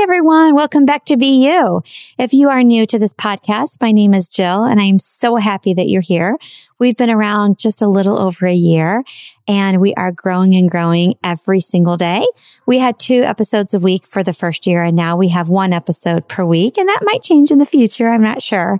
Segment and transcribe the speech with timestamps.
[0.00, 1.82] Everyone, welcome back to Be You.
[2.18, 5.36] If you are new to this podcast, my name is Jill and I am so
[5.36, 6.38] happy that you're here.
[6.78, 9.02] We've been around just a little over a year
[9.48, 12.24] and we are growing and growing every single day.
[12.64, 15.72] We had two episodes a week for the first year and now we have one
[15.72, 18.08] episode per week and that might change in the future.
[18.08, 18.78] I'm not sure.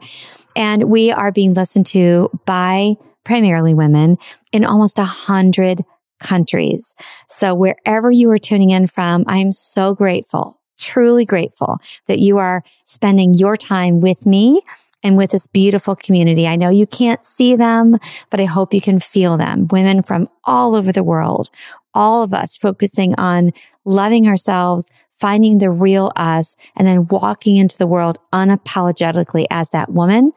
[0.55, 2.95] And we are being listened to by
[3.25, 4.19] primarily women
[4.53, 5.85] in almost a hundred
[6.21, 6.95] countries.
[7.27, 12.63] So wherever you are tuning in from, I'm so grateful truly grateful that you are
[12.85, 14.63] spending your time with me
[15.03, 16.47] and with this beautiful community.
[16.47, 17.99] I know you can't see them,
[18.31, 19.69] but I hope you can feel them.
[19.71, 21.51] Women from all over the world,
[21.95, 23.53] all of us focusing on
[23.85, 29.91] loving ourselves, finding the real us, and then walking into the world unapologetically as that
[29.91, 30.33] woman,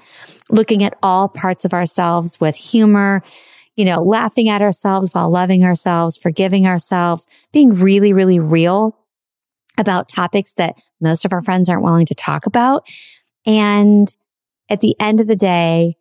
[0.50, 3.22] looking at all parts of ourselves with humor,
[3.76, 8.98] you know, laughing at ourselves while loving ourselves, forgiving ourselves, being really, really real
[9.82, 12.88] about topics that most of our friends aren't willing to talk about.
[13.46, 14.14] And
[14.70, 15.96] at the end of the day,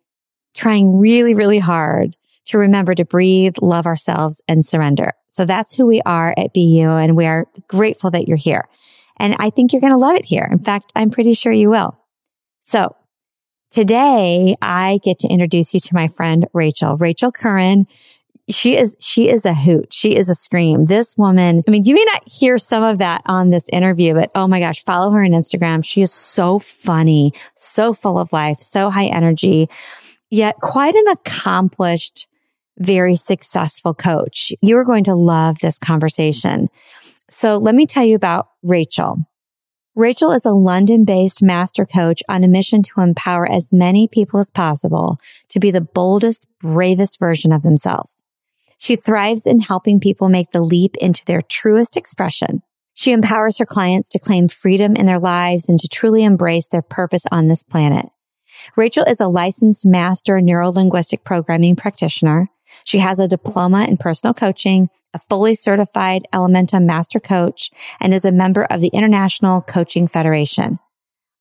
[0.53, 5.11] trying really, really hard to remember to breathe, love ourselves and surrender.
[5.29, 6.89] So that's who we are at BU.
[6.89, 8.67] And we are grateful that you're here.
[9.17, 10.47] And I think you're going to love it here.
[10.51, 11.97] In fact, I'm pretty sure you will.
[12.61, 12.95] So
[13.69, 17.85] today I get to introduce you to my friend Rachel, Rachel Curran
[18.51, 19.93] she is, she is a hoot.
[19.93, 20.85] She is a scream.
[20.85, 24.31] This woman, I mean, you may not hear some of that on this interview, but
[24.35, 25.83] oh my gosh, follow her on Instagram.
[25.83, 29.69] She is so funny, so full of life, so high energy,
[30.29, 32.27] yet quite an accomplished,
[32.77, 34.51] very successful coach.
[34.61, 36.69] You are going to love this conversation.
[37.29, 39.25] So let me tell you about Rachel.
[39.95, 44.39] Rachel is a London based master coach on a mission to empower as many people
[44.39, 45.17] as possible
[45.49, 48.23] to be the boldest, bravest version of themselves.
[48.81, 52.63] She thrives in helping people make the leap into their truest expression.
[52.95, 56.81] She empowers her clients to claim freedom in their lives and to truly embrace their
[56.81, 58.07] purpose on this planet.
[58.75, 62.47] Rachel is a licensed master neurolinguistic programming practitioner.
[62.83, 68.25] She has a diploma in personal coaching, a fully certified Elementum master coach, and is
[68.25, 70.79] a member of the International Coaching Federation.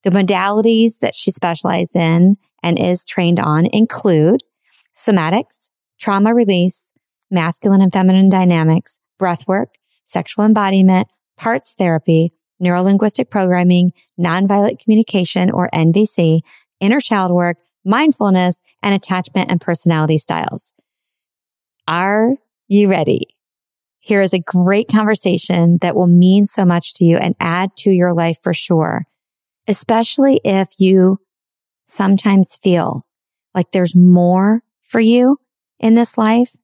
[0.02, 4.42] The modalities that she specializes in and is trained on include
[4.94, 6.89] somatics, trauma release,
[7.30, 9.74] masculine and feminine dynamics, breath work,
[10.06, 12.32] sexual embodiment, parts therapy,
[12.62, 16.40] neurolinguistic programming, nonviolent communication or NVC,
[16.80, 20.72] inner child work, mindfulness, and attachment and personality styles.
[21.88, 22.36] Are
[22.68, 23.22] you ready?
[24.00, 27.90] Here is a great conversation that will mean so much to you and add to
[27.90, 29.06] your life for sure,
[29.68, 31.18] especially if you
[31.84, 33.06] sometimes feel
[33.54, 35.38] like there's more for you
[35.78, 36.56] in this life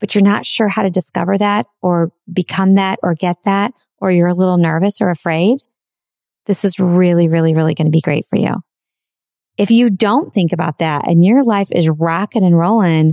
[0.00, 4.10] but you're not sure how to discover that or become that or get that, or
[4.10, 5.58] you're a little nervous or afraid,
[6.46, 8.56] this is really, really, really going to be great for you.
[9.56, 13.12] If you don't think about that and your life is rocking and rolling,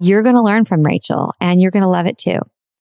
[0.00, 2.40] you're going to learn from Rachel and you're going to love it too.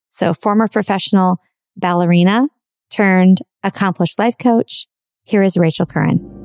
[0.10, 1.38] So former professional
[1.76, 2.48] ballerina
[2.90, 4.88] turned accomplished life coach.
[5.24, 6.40] Here is Rachel Curran.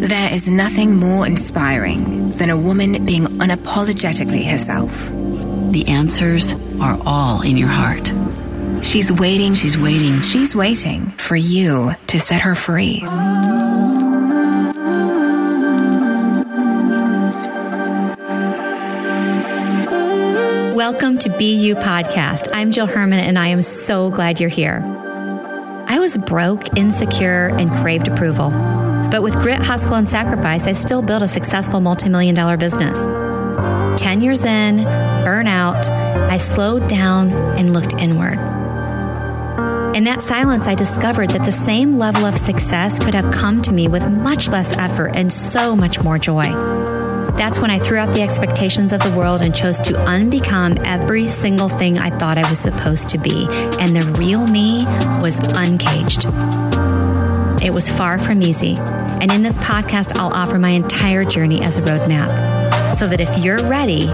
[0.00, 5.10] There is nothing more inspiring than a woman being unapologetically herself.
[5.74, 8.12] The answers are all in your heart.
[8.84, 13.00] She's waiting, she's waiting, she's waiting for you to set her free.
[20.76, 22.50] Welcome to BU Podcast.
[22.52, 24.80] I'm Jill Herman and I am so glad you're here.
[25.88, 28.50] I was broke, insecure, and craved approval.
[29.10, 33.23] But with grit, hustle, and sacrifice, I still built a successful multi-million dollar business.
[34.14, 34.76] 10 years in,
[35.26, 38.38] burnout, I slowed down and looked inward.
[39.96, 43.72] In that silence, I discovered that the same level of success could have come to
[43.72, 46.44] me with much less effort and so much more joy.
[47.36, 51.26] That's when I threw out the expectations of the world and chose to unbecome every
[51.26, 53.48] single thing I thought I was supposed to be.
[53.80, 54.84] And the real me
[55.20, 56.24] was uncaged.
[57.64, 58.76] It was far from easy.
[58.76, 62.53] And in this podcast, I'll offer my entire journey as a roadmap
[62.94, 64.08] so that if you're ready,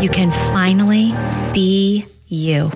[0.00, 1.12] you can finally
[1.52, 2.70] be you.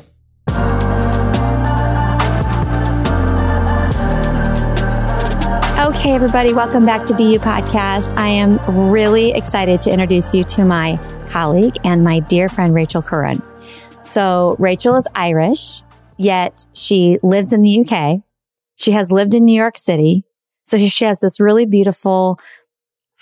[5.79, 8.15] Okay, everybody, welcome back to BU Podcast.
[8.19, 8.59] I am
[8.91, 10.99] really excited to introduce you to my
[11.31, 13.43] colleague and my dear friend, Rachel Curran.
[14.03, 15.83] So, Rachel is Irish,
[16.19, 18.21] yet she lives in the UK.
[18.77, 20.25] She has lived in New York City.
[20.67, 22.39] So she has this really beautiful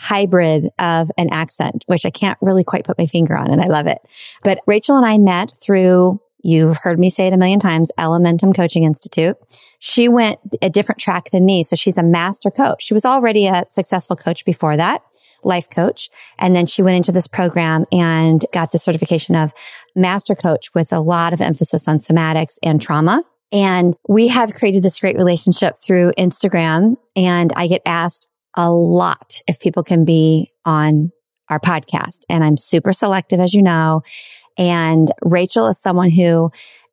[0.05, 3.67] hybrid of an accent, which I can't really quite put my finger on and I
[3.67, 3.99] love it.
[4.43, 8.55] But Rachel and I met through You've heard me say it a million times, Elementum
[8.55, 9.39] Coaching Institute.
[9.79, 11.63] She went a different track than me.
[11.63, 12.85] So she's a master coach.
[12.85, 15.01] She was already a successful coach before that,
[15.43, 16.11] life coach.
[16.39, 19.55] And then she went into this program and got the certification of
[19.97, 23.25] master coach with a lot of emphasis on somatics and trauma.
[23.51, 26.97] And we have created this great relationship through Instagram.
[27.17, 31.11] And I get asked a lot if people can be on
[31.49, 32.21] our podcast.
[32.29, 34.03] And I'm super selective, as you know.
[34.57, 36.51] And Rachel is someone who,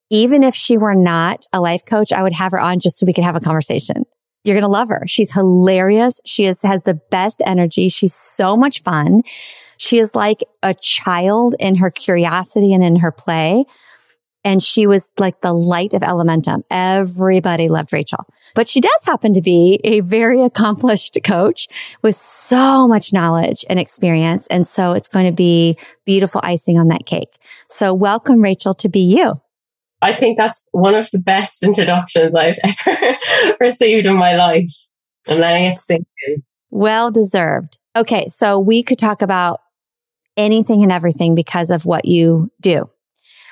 [0.09, 3.05] even if she were not a life coach, I would have her on just so
[3.05, 4.03] we could have a conversation.
[4.43, 5.03] You're going to love her.
[5.07, 6.19] She's hilarious.
[6.25, 7.89] She is, has the best energy.
[7.89, 9.21] She's so much fun.
[9.77, 13.65] She is like a child in her curiosity and in her play.
[14.43, 16.63] And she was like the light of Elementum.
[16.71, 21.67] Everybody loved Rachel, but she does happen to be a very accomplished coach
[22.01, 24.47] with so much knowledge and experience.
[24.47, 27.37] And so it's going to be beautiful icing on that cake.
[27.69, 29.35] So welcome, Rachel, to be you.
[30.01, 32.57] I think that's one of the best introductions I've
[32.87, 34.71] ever received in my life.
[35.27, 36.43] I'm letting it sink in.
[36.71, 37.77] Well deserved.
[37.95, 38.25] Okay.
[38.27, 39.59] So we could talk about
[40.37, 42.85] anything and everything because of what you do.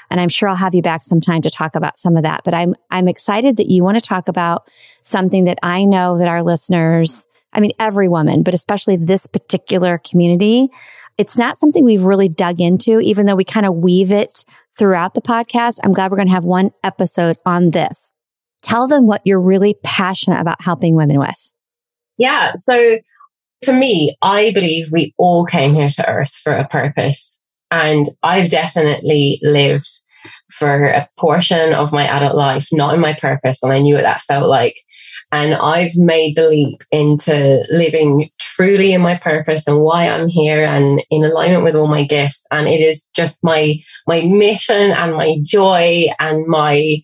[0.09, 2.41] And I'm sure I'll have you back sometime to talk about some of that.
[2.44, 4.69] But I'm, I'm excited that you want to talk about
[5.03, 10.00] something that I know that our listeners, I mean, every woman, but especially this particular
[10.00, 10.69] community,
[11.17, 14.45] it's not something we've really dug into, even though we kind of weave it
[14.77, 15.77] throughout the podcast.
[15.83, 18.13] I'm glad we're going to have one episode on this.
[18.62, 21.53] Tell them what you're really passionate about helping women with.
[22.17, 22.53] Yeah.
[22.55, 22.97] So
[23.63, 27.38] for me, I believe we all came here to earth for a purpose.
[27.71, 29.89] And I've definitely lived
[30.51, 33.62] for a portion of my adult life, not in my purpose.
[33.63, 34.75] And I knew what that felt like.
[35.31, 40.66] And I've made the leap into living truly in my purpose and why I'm here
[40.66, 42.45] and in alignment with all my gifts.
[42.51, 43.75] And it is just my,
[44.07, 47.04] my mission and my joy and my,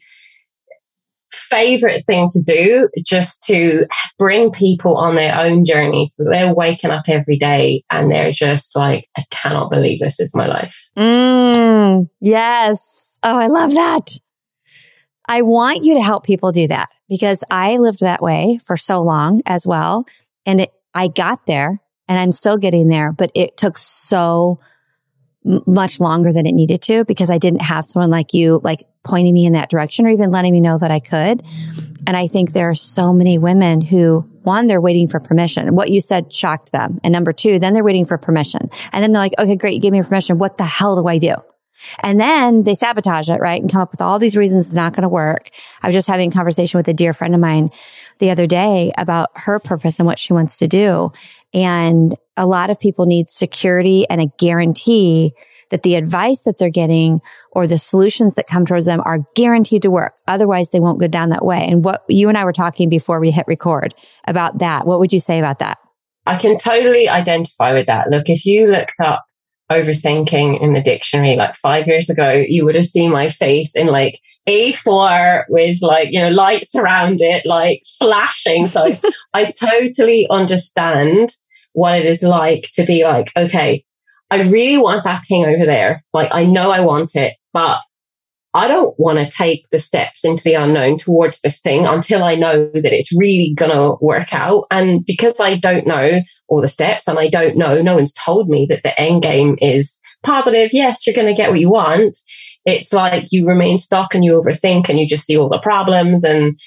[1.50, 3.86] favorite thing to do just to
[4.18, 8.76] bring people on their own journey so they're waking up every day and they're just
[8.76, 10.76] like i cannot believe this is my life.
[10.98, 13.20] Mm, yes.
[13.24, 14.20] Oh i love that.
[15.28, 19.02] I want you to help people do that because i lived that way for so
[19.02, 20.06] long as well
[20.46, 24.60] and it, i got there and i'm still getting there but it took so
[25.46, 29.34] much longer than it needed to because I didn't have someone like you, like pointing
[29.34, 31.44] me in that direction or even letting me know that I could.
[32.08, 35.76] And I think there are so many women who, one, they're waiting for permission.
[35.76, 37.00] What you said shocked them.
[37.04, 38.70] And number two, then they're waiting for permission.
[38.92, 39.76] And then they're like, okay, great.
[39.76, 40.38] You gave me permission.
[40.38, 41.36] What the hell do I do?
[42.02, 43.62] And then they sabotage it, right?
[43.62, 45.50] And come up with all these reasons it's not going to work.
[45.82, 47.70] I was just having a conversation with a dear friend of mine
[48.20, 51.12] the other day about her purpose and what she wants to do.
[51.56, 55.34] And a lot of people need security and a guarantee
[55.72, 57.22] that the advice that they're getting
[57.52, 60.14] or the solutions that come towards them are guaranteed to work.
[60.28, 61.66] Otherwise, they won't go down that way.
[61.68, 63.96] And what you and I were talking before we hit record
[64.28, 64.86] about that.
[64.86, 65.80] What would you say about that?
[66.28, 68.10] I can totally identify with that.
[68.10, 69.24] Look, if you looked up
[69.72, 73.88] overthinking in the dictionary like five years ago, you would have seen my face in
[73.88, 78.68] like A4 with like, you know, lights around it, like flashing.
[78.68, 78.92] So
[79.34, 81.30] I totally understand
[81.76, 83.84] what it is like to be like, okay,
[84.32, 86.04] I really want that thing over there.
[86.14, 87.80] Like, I know I want it, but
[88.54, 92.36] I don't want to take the steps into the unknown towards this thing until I
[92.36, 94.64] know that it's really going to work out.
[94.72, 98.48] And because I don't know all the steps and I don't know, no one's told
[98.48, 100.70] me that the end game is positive.
[100.72, 102.18] Yes, you're going to get what you want.
[102.64, 106.24] It's like you remain stuck and you overthink and you just see all the problems.
[106.24, 106.58] And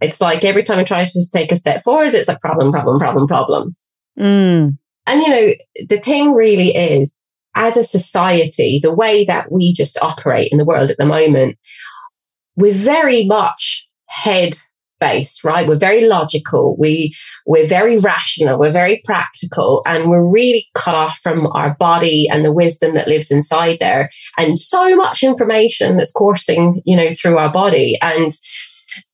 [0.00, 2.72] it's like every time I try to just take a step forward, it's like problem,
[2.72, 3.76] problem, problem, problem.
[4.18, 4.78] Mm.
[5.06, 5.54] And, you know,
[5.88, 7.22] the thing really is,
[7.54, 11.56] as a society, the way that we just operate in the world at the moment,
[12.56, 14.56] we're very much head
[15.00, 15.68] based, right?
[15.68, 16.76] We're very logical.
[16.78, 17.14] We,
[17.46, 18.58] we're very rational.
[18.58, 23.08] We're very practical and we're really cut off from our body and the wisdom that
[23.08, 27.98] lives inside there and so much information that's coursing, you know, through our body.
[28.00, 28.32] And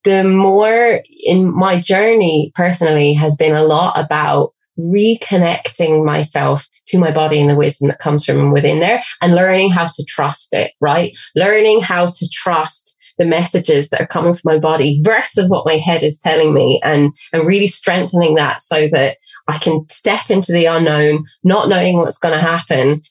[0.04, 7.10] the more in my journey personally has been a lot about reconnecting myself to my
[7.10, 10.72] body and the wisdom that comes from within there and learning how to trust it,
[10.80, 11.16] right?
[11.34, 15.76] Learning how to trust the messages that are coming from my body versus what my
[15.76, 20.52] head is telling me and, and really strengthening that so that I can step into
[20.52, 23.02] the unknown, not knowing what's going to happen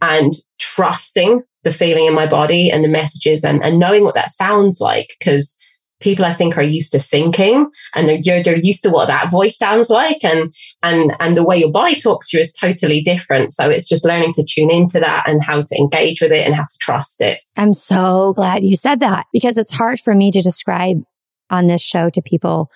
[0.00, 4.30] and trusting the feeling in my body and the messages and, and knowing what that
[4.30, 5.14] sounds like.
[5.22, 5.56] Cause
[6.00, 9.56] people I think are used to thinking and they're, they're used to what that voice
[9.56, 10.52] sounds like and,
[10.82, 13.52] and, and the way your body talks to you is totally different.
[13.52, 16.54] So it's just learning to tune into that and how to engage with it and
[16.54, 17.40] how to trust it.
[17.56, 21.02] I'm so glad you said that because it's hard for me to describe
[21.50, 22.70] on this show to people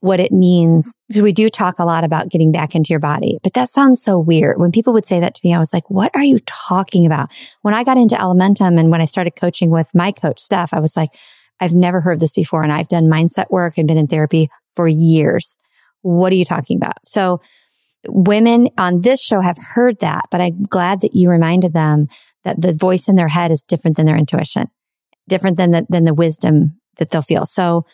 [0.00, 0.94] what it means.
[1.08, 4.02] Because we do talk a lot about getting back into your body, but that sounds
[4.02, 4.58] so weird.
[4.58, 7.30] When people would say that to me, I was like, what are you talking about?
[7.62, 10.80] When I got into Elementum and when I started coaching with my coach Steph, I
[10.80, 11.10] was like,
[11.60, 12.62] I've never heard this before.
[12.62, 15.56] And I've done mindset work and been in therapy for years.
[16.02, 16.96] What are you talking about?
[17.06, 17.40] So
[18.08, 22.08] women on this show have heard that, but I'm glad that you reminded them
[22.44, 24.68] that the voice in their head is different than their intuition,
[25.28, 27.46] different than the, than the wisdom that they'll feel.
[27.46, 27.86] So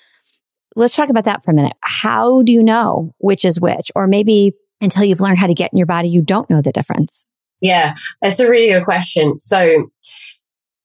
[0.74, 1.74] let's talk about that for a minute.
[1.82, 3.90] How do you know which is which?
[3.94, 6.72] Or maybe until you've learned how to get in your body, you don't know the
[6.72, 7.24] difference.
[7.60, 9.40] Yeah, that's a really good question.
[9.40, 9.90] So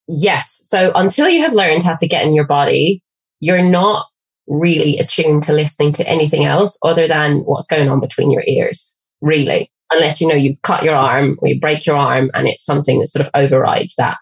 [0.07, 0.59] Yes.
[0.63, 3.01] So until you have learned how to get in your body,
[3.39, 4.07] you're not
[4.47, 8.99] really attuned to listening to anything else other than what's going on between your ears,
[9.21, 9.69] really.
[9.91, 12.99] Unless you know you cut your arm or you break your arm and it's something
[12.99, 14.17] that sort of overrides that.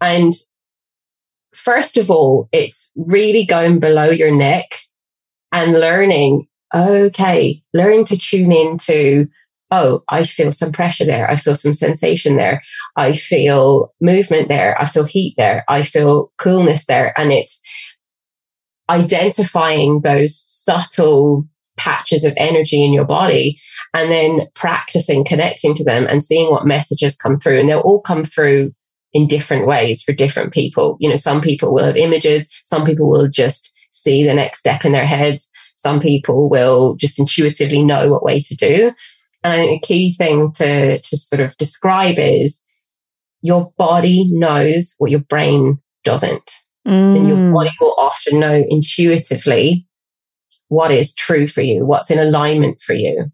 [0.00, 0.32] And
[1.54, 4.66] first of all, it's really going below your neck
[5.52, 9.26] and learning, okay, learning to tune into
[9.70, 11.30] oh, I feel some pressure there.
[11.30, 12.62] I feel some sensation there.
[12.96, 14.80] I feel movement there.
[14.80, 15.64] I feel heat there.
[15.68, 17.18] I feel coolness there.
[17.18, 17.60] And it's
[18.88, 21.46] identifying those subtle
[21.76, 23.58] patches of energy in your body
[23.92, 27.58] and then practicing connecting to them and seeing what messages come through.
[27.60, 28.72] And they'll all come through
[29.12, 30.96] in different ways for different people.
[31.00, 34.84] You know, some people will have images, some people will just see the next step
[34.84, 35.50] in their heads.
[35.74, 38.92] Some people will just intuitively know what way to do.
[39.42, 42.60] And a key thing to, to sort of describe is
[43.42, 46.52] your body knows what your brain doesn't.
[46.86, 47.16] Mm.
[47.16, 47.54] And your mm.
[47.54, 49.86] body will often know intuitively
[50.68, 53.26] what is true for you, what's in alignment for you.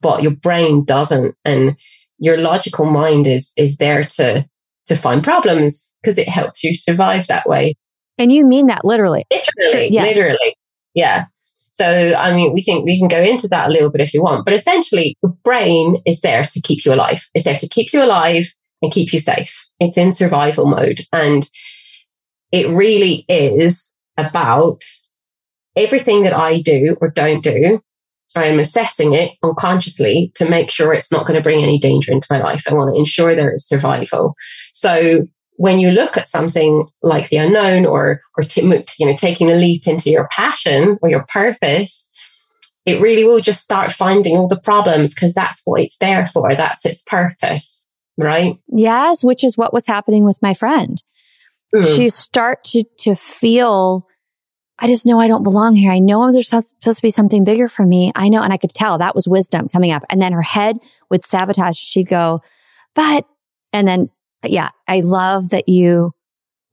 [0.00, 1.34] But your brain doesn't.
[1.44, 1.76] And
[2.18, 4.48] your logical mind is is there to
[4.86, 7.74] to find problems because it helps you survive that way.
[8.16, 9.24] And you mean that literally.
[9.30, 9.88] Literally.
[9.92, 10.16] Yes.
[10.16, 10.56] Literally.
[10.94, 11.26] Yeah.
[11.78, 14.20] So, I mean, we can, we can go into that a little bit if you
[14.20, 17.24] want, but essentially the brain is there to keep you alive.
[17.34, 18.46] It's there to keep you alive
[18.82, 19.64] and keep you safe.
[19.78, 21.06] It's in survival mode.
[21.12, 21.48] And
[22.50, 24.82] it really is about
[25.76, 27.80] everything that I do or don't do.
[28.34, 32.10] I am assessing it unconsciously to make sure it's not going to bring any danger
[32.10, 32.64] into my life.
[32.68, 34.34] I want to ensure there is survival.
[34.72, 35.26] So
[35.58, 38.62] when you look at something like the unknown or or t-
[38.98, 42.10] you know taking a leap into your passion or your purpose
[42.86, 46.54] it really will just start finding all the problems because that's what it's there for
[46.54, 51.02] that's its purpose right yes which is what was happening with my friend
[51.74, 51.96] mm.
[51.96, 54.06] she start to to feel
[54.80, 55.90] I just know I don't belong here.
[55.90, 58.12] I know there's supposed to be something bigger for me.
[58.14, 58.44] I know.
[58.44, 60.04] And I could tell that was wisdom coming up.
[60.08, 60.76] And then her head
[61.10, 61.76] would sabotage.
[61.76, 62.42] She'd go,
[62.94, 63.26] but,
[63.72, 64.08] and then
[64.44, 66.12] yeah, I love that you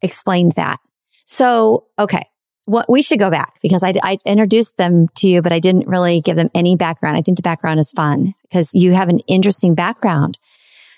[0.02, 0.80] explained that.
[1.26, 2.24] So, okay.
[2.68, 5.88] What we should go back because I, I introduced them to you, but I didn't
[5.88, 7.16] really give them any background.
[7.16, 10.40] I think the background is fun because you have an interesting background.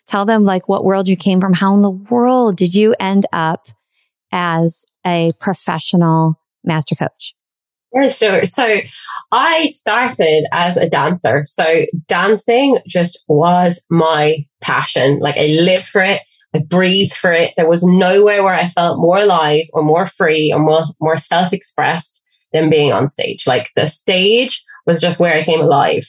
[0.07, 1.51] Tell them like what world you came from.
[1.53, 3.67] How in the world did you end up
[4.31, 7.35] as a professional master coach?
[7.93, 8.45] Yeah, sure.
[8.45, 8.79] So
[9.31, 11.43] I started as a dancer.
[11.47, 15.19] So dancing just was my passion.
[15.19, 16.21] Like I lived for it.
[16.55, 17.53] I breathed for it.
[17.57, 21.53] There was nowhere where I felt more alive or more free or more, more self
[21.53, 22.23] expressed
[22.53, 23.45] than being on stage.
[23.45, 26.07] Like the stage was just where I came alive.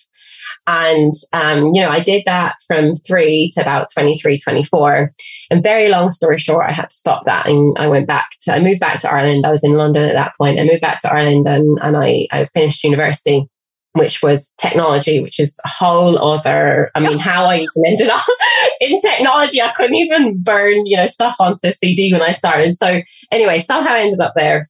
[0.67, 5.13] And, um, you know, I did that from three to about 23, 24.
[5.51, 7.47] And very long story short, I had to stop that.
[7.47, 9.47] And I went back to, I moved back to Ireland.
[9.47, 10.61] I was in London at that point.
[10.61, 13.49] I moved back to Ireland and, and I, I finished university
[13.93, 16.91] which was technology, which is a whole other.
[16.95, 18.25] I mean, how I even ended up
[18.81, 22.77] in technology, I couldn't even burn, you know, stuff onto CD when I started.
[22.77, 24.69] So anyway, somehow I ended up there.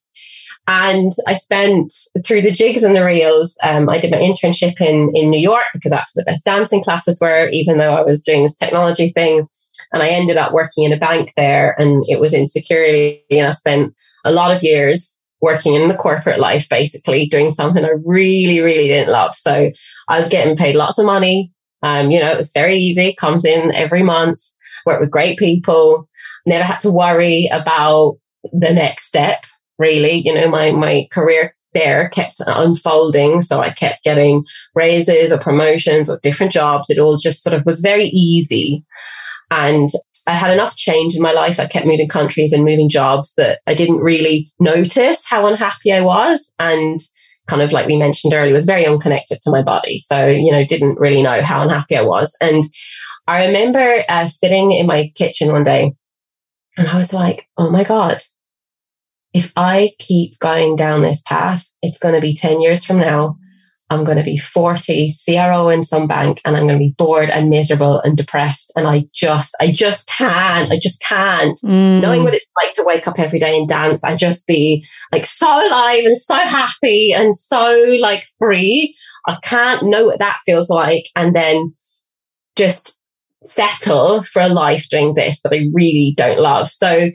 [0.70, 1.94] And I spent
[2.26, 3.56] through the jigs and the reels.
[3.62, 6.84] Um, I did my internship in in New York because that's where the best dancing
[6.84, 7.48] classes were.
[7.48, 9.48] Even though I was doing this technology thing,
[9.94, 13.24] and I ended up working in a bank there, and it was in security.
[13.30, 13.94] And I spent
[14.26, 18.88] a lot of years working in the corporate life, basically doing something I really, really
[18.88, 19.34] didn't love.
[19.36, 19.70] So
[20.08, 21.52] I was getting paid lots of money.
[21.82, 24.40] Um, you know, it was very easy, comes in every month,
[24.84, 26.08] work with great people,
[26.46, 28.16] never had to worry about
[28.52, 29.44] the next step,
[29.78, 30.14] really.
[30.14, 33.42] You know, my, my career there kept unfolding.
[33.42, 34.42] So I kept getting
[34.74, 36.90] raises or promotions or different jobs.
[36.90, 38.84] It all just sort of was very easy.
[39.50, 39.90] And
[40.28, 41.58] I had enough change in my life.
[41.58, 46.02] I kept moving countries and moving jobs that I didn't really notice how unhappy I
[46.02, 46.54] was.
[46.58, 47.00] And
[47.46, 50.00] kind of like we mentioned earlier, was very unconnected to my body.
[50.00, 52.36] So, you know, didn't really know how unhappy I was.
[52.42, 52.64] And
[53.26, 55.94] I remember uh, sitting in my kitchen one day
[56.76, 58.22] and I was like, oh my God,
[59.32, 63.38] if I keep going down this path, it's going to be 10 years from now
[63.90, 67.30] I'm going to be 40, CRO in some bank, and I'm going to be bored
[67.30, 68.70] and miserable and depressed.
[68.76, 71.58] And I just, I just can't, I just can't.
[71.60, 72.02] Mm.
[72.02, 75.24] Knowing what it's like to wake up every day and dance and just be like
[75.24, 78.94] so alive and so happy and so like free.
[79.26, 81.04] I can't know what that feels like.
[81.16, 81.74] And then
[82.56, 83.00] just
[83.44, 86.70] settle for a life doing this that I really don't love.
[86.70, 87.10] So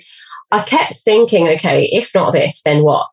[0.51, 3.09] I kept thinking, okay, if not this, then what?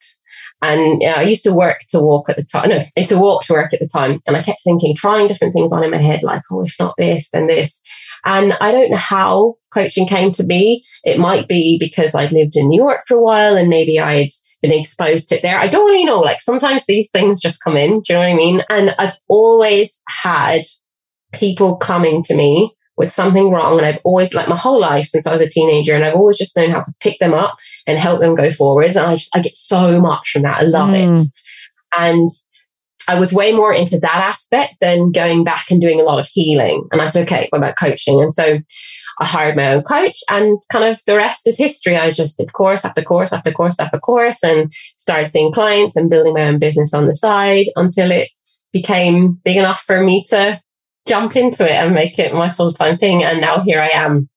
[0.62, 2.69] And know, I used to work to walk at the time.
[2.69, 4.21] No, I used to walk to work at the time.
[4.26, 6.95] And I kept thinking, trying different things on in my head, like, oh, if not
[6.99, 7.81] this, then this.
[8.25, 10.85] And I don't know how coaching came to be.
[11.05, 14.31] It might be because I'd lived in New York for a while and maybe I'd
[14.61, 15.59] been exposed to it there.
[15.59, 16.21] I don't really know.
[16.21, 18.02] Like sometimes these things just come in.
[18.02, 18.62] Do you know what I mean?
[18.69, 20.62] And I've always had
[21.33, 23.78] people coming to me with something wrong.
[23.78, 26.38] And I've always, like my whole life since I was a teenager, and I've always
[26.38, 28.95] just known how to pick them up and help them go forwards.
[28.95, 30.61] And I just, I get so much from that.
[30.61, 31.25] I love mm.
[31.25, 31.28] it.
[31.99, 32.28] And
[33.09, 36.28] I was way more into that aspect than going back and doing a lot of
[36.33, 36.87] healing.
[36.92, 38.21] And I said, okay, what about coaching?
[38.21, 38.61] And so
[39.21, 41.97] I hired my own coach and kind of the rest is history.
[41.97, 46.09] I just did course after course after course after course and started seeing clients and
[46.09, 48.30] building my own business on the side until it
[48.73, 50.61] became big enough for me to
[51.07, 53.25] jump into it and make it my full time thing.
[53.25, 54.28] And now here I am.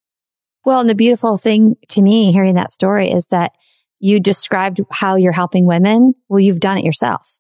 [0.66, 3.54] Well, and the beautiful thing to me hearing that story is that
[4.00, 6.14] you described how you're helping women.
[6.30, 7.38] Well, you've done it yourself.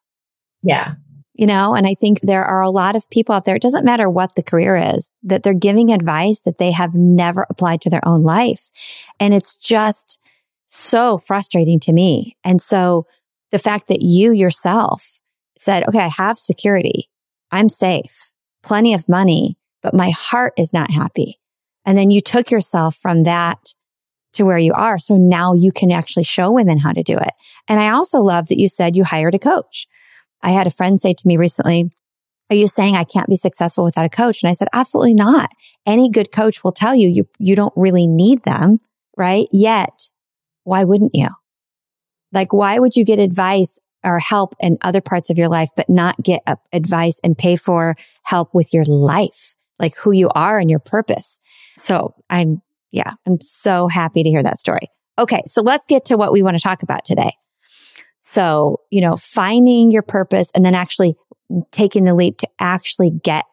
[0.62, 0.96] Yeah.
[1.34, 3.86] You know, and I think there are a lot of people out there, it doesn't
[3.86, 7.90] matter what the career is, that they're giving advice that they have never applied to
[7.90, 8.70] their own life.
[9.20, 10.20] And it's just
[10.68, 12.38] so frustrating to me.
[12.44, 13.08] And so
[13.52, 15.20] the fact that you yourself
[15.58, 17.10] said, okay, I have security.
[17.52, 18.33] I'm safe
[18.64, 21.40] plenty of money, but my heart is not happy.
[21.86, 23.74] And then you took yourself from that
[24.34, 24.98] to where you are.
[24.98, 27.34] So now you can actually show women how to do it.
[27.68, 29.88] And I also love that you said you hired a coach.
[30.42, 31.92] I had a friend say to me recently,
[32.50, 34.44] are you saying I can't be successful without a coach?
[34.44, 35.50] And I said, absolutely not.
[35.86, 38.80] Any good coach will tell you, you, you don't really need them,
[39.18, 39.48] right?
[39.52, 40.10] Yet,
[40.64, 41.30] why wouldn't you?
[42.32, 45.90] Like, why would you get advice or help in other parts of your life, but
[45.90, 50.70] not get advice and pay for help with your life, like who you are and
[50.70, 51.40] your purpose.
[51.78, 52.62] So I'm,
[52.92, 54.90] yeah, I'm so happy to hear that story.
[55.18, 55.44] Okay.
[55.48, 57.34] So let's get to what we want to talk about today.
[58.22, 61.16] So, you know, finding your purpose and then actually
[61.72, 63.46] taking the leap to actually get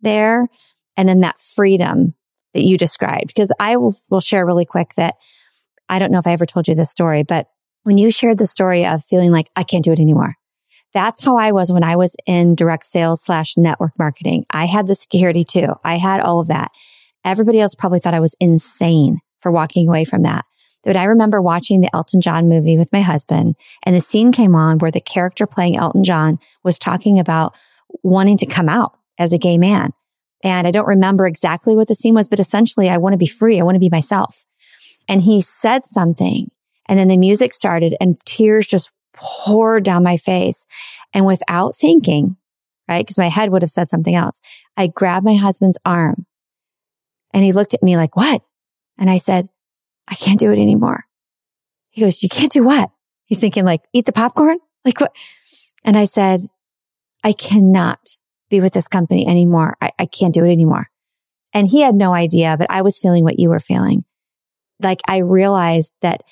[0.00, 0.46] there.
[0.96, 2.14] And then that freedom
[2.54, 5.14] that you described, because I will, will share really quick that
[5.88, 7.48] I don't know if I ever told you this story, but
[7.86, 10.34] when you shared the story of feeling like I can't do it anymore.
[10.92, 14.44] That's how I was when I was in direct sales slash network marketing.
[14.50, 15.68] I had the security too.
[15.84, 16.72] I had all of that.
[17.24, 20.44] Everybody else probably thought I was insane for walking away from that.
[20.82, 24.56] But I remember watching the Elton John movie with my husband and the scene came
[24.56, 27.56] on where the character playing Elton John was talking about
[28.02, 29.90] wanting to come out as a gay man.
[30.42, 33.26] And I don't remember exactly what the scene was, but essentially I want to be
[33.26, 33.60] free.
[33.60, 34.44] I want to be myself.
[35.08, 36.48] And he said something
[36.88, 40.66] and then the music started and tears just poured down my face.
[41.14, 42.36] And without thinking,
[42.88, 43.04] right?
[43.04, 44.40] Because my head would have said something else.
[44.76, 46.26] I grabbed my husband's arm
[47.32, 48.42] and he looked at me like, what?
[48.98, 49.48] And I said,
[50.08, 51.04] I can't do it anymore.
[51.90, 52.90] He goes, you can't do what?
[53.24, 54.58] He's thinking like, eat the popcorn?
[54.84, 55.14] Like what?
[55.84, 56.42] And I said,
[57.24, 57.98] I cannot
[58.50, 59.76] be with this company anymore.
[59.80, 60.88] I, I can't do it anymore.
[61.52, 64.04] And he had no idea, but I was feeling what you were feeling.
[64.80, 66.22] Like I realized that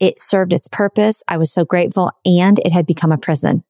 [0.00, 1.22] it served its purpose.
[1.28, 3.64] I was so grateful and it had become a prison.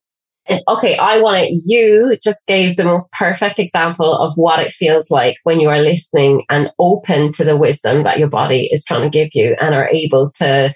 [0.67, 1.61] Okay, I want it.
[1.65, 5.81] You just gave the most perfect example of what it feels like when you are
[5.81, 9.73] listening and open to the wisdom that your body is trying to give you and
[9.73, 10.71] are able to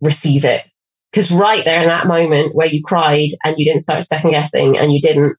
[0.00, 0.62] receive it.
[1.12, 4.78] Because right there in that moment where you cried and you didn't start second guessing
[4.78, 5.36] and you didn't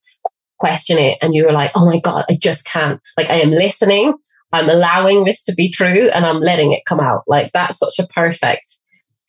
[0.60, 3.02] question it and you were like, oh my God, I just can't.
[3.18, 4.14] Like, I am listening,
[4.52, 7.24] I'm allowing this to be true and I'm letting it come out.
[7.26, 8.68] Like, that's such a perfect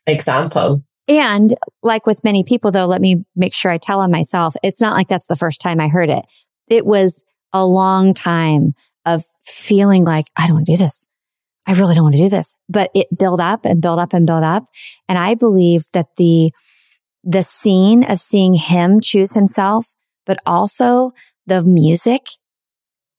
[0.07, 0.83] example.
[1.07, 4.81] And like with many people, though, let me make sure I tell on myself, it's
[4.81, 6.25] not like that's the first time I heard it.
[6.69, 11.07] It was a long time of feeling like, I don't want to do this.
[11.67, 14.27] I really don't want to do this, but it built up and built up and
[14.27, 14.65] built up.
[15.09, 16.53] And I believe that the,
[17.23, 19.95] the scene of seeing him choose himself,
[20.27, 21.13] but also
[21.47, 22.23] the music,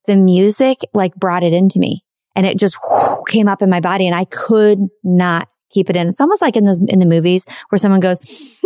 [0.07, 2.03] the music like brought it into me.
[2.35, 5.95] and it just whoosh, came up in my body and I could not keep it
[5.95, 6.07] in.
[6.07, 8.19] It's almost like in those, in the movies where someone goes,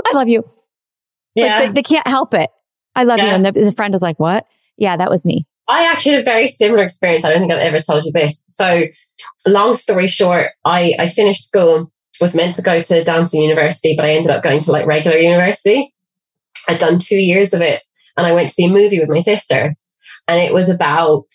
[0.06, 0.44] I love you.
[1.36, 1.60] Yeah.
[1.60, 2.50] Like they, they can't help it.
[2.96, 3.26] I love you.
[3.26, 4.46] And the, the friend is like, what?
[4.78, 5.46] Yeah, that was me.
[5.68, 7.26] I actually had a very similar experience.
[7.26, 8.46] I don't think I've ever told you this.
[8.48, 8.84] So,
[9.46, 14.06] long story short, I, I finished school, was meant to go to dancing university, but
[14.06, 15.94] I ended up going to like regular university.
[16.68, 17.84] I'd done two years of it,
[18.18, 19.76] and I went to see a movie with my sister,
[20.28, 21.26] and it was about.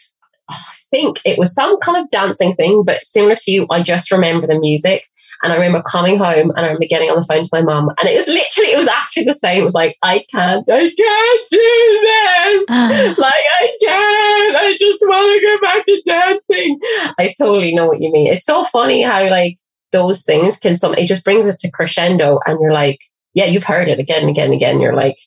[0.50, 0.60] I
[0.90, 4.46] think it was some kind of dancing thing, but similar to you, I just remember
[4.46, 5.04] the music.
[5.44, 7.90] And I remember coming home and I remember getting on the phone to my mum.
[8.00, 9.60] And it was literally, it was actually the same.
[9.60, 12.68] It was like, I can't, I can't do this.
[13.18, 14.56] like, I can't.
[14.56, 16.80] I just want to go back to dancing.
[17.18, 18.26] I totally know what you mean.
[18.26, 19.58] It's so funny how, like,
[19.92, 22.40] those things can some, it just brings it to crescendo.
[22.46, 23.00] And you're like,
[23.34, 24.80] yeah, you've heard it again and again and again.
[24.80, 25.18] You're like,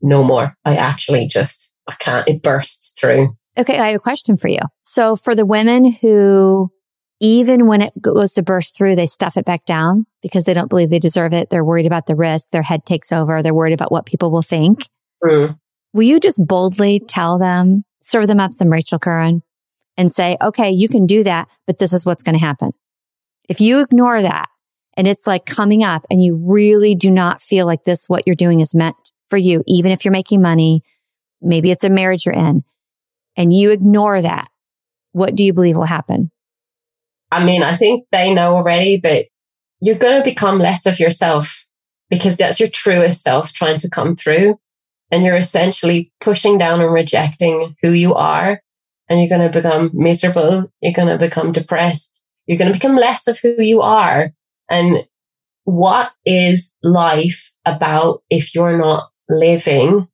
[0.00, 0.54] no more.
[0.64, 2.28] I actually just, I can't.
[2.28, 3.36] It bursts through.
[3.58, 4.60] Okay, I have a question for you.
[4.84, 6.70] So for the women who,
[7.20, 10.68] even when it goes to burst through, they stuff it back down because they don't
[10.68, 11.48] believe they deserve it.
[11.50, 12.50] They're worried about the risk.
[12.50, 13.42] Their head takes over.
[13.42, 14.84] They're worried about what people will think.
[15.24, 15.58] Mm.
[15.94, 19.42] Will you just boldly tell them, serve them up some Rachel Curran
[19.96, 22.70] and say, okay, you can do that, but this is what's going to happen.
[23.48, 24.48] If you ignore that
[24.96, 28.36] and it's like coming up and you really do not feel like this, what you're
[28.36, 28.96] doing is meant
[29.30, 30.82] for you, even if you're making money,
[31.40, 32.62] maybe it's a marriage you're in
[33.36, 34.48] and you ignore that,
[35.12, 36.30] what do you believe will happen?
[37.36, 39.26] I mean, I think they know already, but
[39.80, 41.66] you're going to become less of yourself
[42.08, 44.56] because that's your truest self trying to come through.
[45.10, 48.62] And you're essentially pushing down and rejecting who you are.
[49.08, 50.72] And you're going to become miserable.
[50.80, 52.24] You're going to become depressed.
[52.46, 54.30] You're going to become less of who you are.
[54.70, 55.06] And
[55.64, 60.08] what is life about if you're not living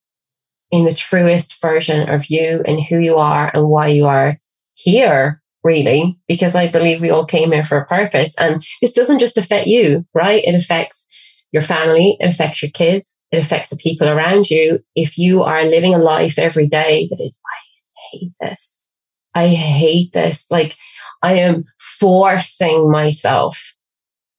[0.73, 4.41] in the truest version of you and who you are and why you are
[4.75, 6.19] here, really?
[6.29, 8.35] Because I believe we all came here for a purpose.
[8.39, 10.45] And this doesn't just affect you, right?
[10.45, 11.09] It affects
[11.53, 14.81] your family, it affects your kids, it affects the people around you.
[14.97, 18.81] If you are living a life every day that is, I hate this,
[19.35, 20.77] I hate this, like
[21.23, 23.75] I am forcing myself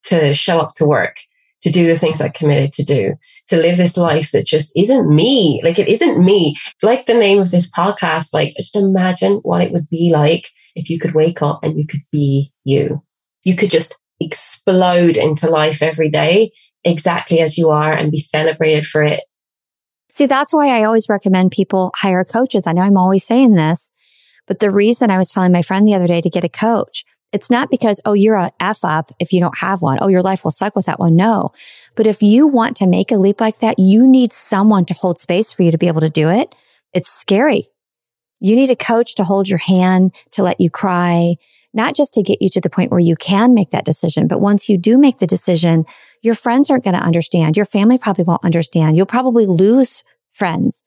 [0.05, 1.17] to show up to work,
[1.62, 3.13] to do the things I committed to do,
[3.49, 5.62] to live this life that just isn't me.
[5.63, 6.55] Like it isn't me.
[6.81, 10.89] Like the name of this podcast, like just imagine what it would be like if
[10.89, 13.03] you could wake up and you could be you.
[13.43, 16.51] You could just explode into life every day
[16.83, 19.21] exactly as you are and be celebrated for it.
[20.12, 22.63] See, that's why I always recommend people hire coaches.
[22.65, 23.91] I know I'm always saying this,
[24.47, 27.03] but the reason I was telling my friend the other day to get a coach,
[27.31, 29.97] it's not because, oh, you're a F up if you don't have one.
[30.01, 31.15] Oh, your life will suck with that one.
[31.15, 31.49] No.
[31.95, 35.19] But if you want to make a leap like that, you need someone to hold
[35.19, 36.53] space for you to be able to do it.
[36.93, 37.69] It's scary.
[38.43, 41.36] You need a coach to hold your hand, to let you cry,
[41.73, 44.41] not just to get you to the point where you can make that decision, but
[44.41, 45.86] once you do make the decision,
[46.21, 47.56] your friends aren't going to understand.
[47.56, 48.97] Your family probably won't understand.
[48.97, 50.03] You'll probably lose
[50.34, 50.84] friends.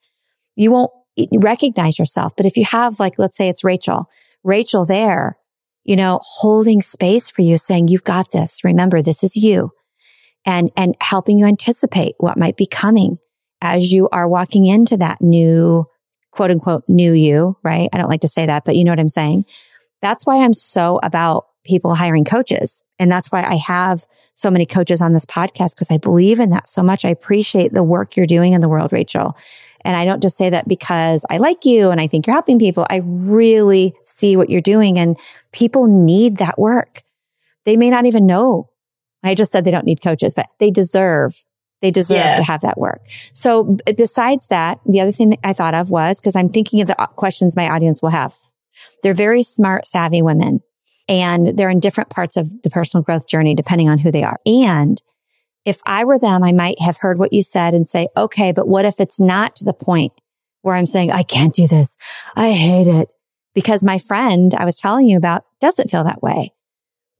[0.55, 0.91] You won't
[1.33, 2.35] recognize yourself.
[2.37, 4.11] But if you have, like, let's say it's Rachel,
[4.45, 5.39] Rachel there,
[5.83, 8.63] you know, holding space for you, saying, you've got this.
[8.65, 9.71] Remember, this is you
[10.45, 13.17] and, and helping you anticipate what might be coming
[13.63, 15.87] as you are walking into that new
[16.37, 17.89] quote unquote new you, right?
[17.93, 19.45] I don't like to say that, but you know what I'm saying?
[20.03, 22.83] That's why I'm so about people hiring coaches.
[22.99, 26.51] And that's why I have so many coaches on this podcast because I believe in
[26.51, 27.05] that so much.
[27.05, 29.37] I appreciate the work you're doing in the world, Rachel.
[29.81, 32.59] And I don't just say that because I like you and I think you're helping
[32.59, 32.87] people.
[32.91, 35.19] I really see what you're doing and
[35.53, 37.03] people need that work.
[37.65, 38.69] They may not even know.
[39.25, 41.46] I just said they don't need coaches, but they deserve
[41.83, 42.37] they deserve Yeah.
[42.37, 43.01] to have that work.
[43.33, 46.87] So besides that, the other thing that I thought of was because I'm thinking of
[46.89, 48.35] the uh, questions my audience will have.
[49.03, 50.61] They're very smart, savvy women
[51.09, 54.39] and they're in different parts of the personal growth journey, depending on who they are.
[54.45, 55.01] And
[55.65, 58.69] if I were them, I might have heard what you said and say, okay, but
[58.69, 60.13] what if it's not to the point
[60.63, 61.97] where I'm saying, I can't do this.
[62.35, 63.09] I hate it
[63.55, 66.53] because my friend I was telling you about doesn't feel that way,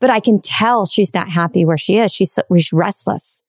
[0.01, 2.13] but I can tell she's not happy where she is.
[2.13, 3.43] She's, so- she's restless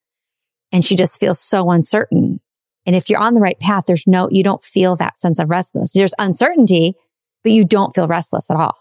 [0.71, 2.39] and she just feels so uncertain.
[2.85, 5.49] And if you're on the right path, there's no, you don't feel that sense of
[5.49, 5.93] restlessness.
[5.93, 6.95] There's uncertainty,
[7.43, 8.75] but you don't feel restless at all.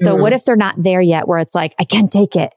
[0.00, 0.20] So Mhm.
[0.20, 2.54] what if they're not there yet where it's like, I can't take it?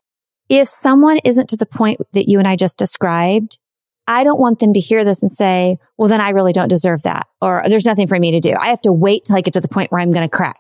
[0.49, 3.59] If someone isn't to the point that you and I just described,
[4.07, 7.03] I don't want them to hear this and say, well, then I really don't deserve
[7.03, 7.27] that.
[7.41, 8.55] Or there's nothing for me to do.
[8.59, 10.57] I have to wait till I get to the point where I'm going to crack.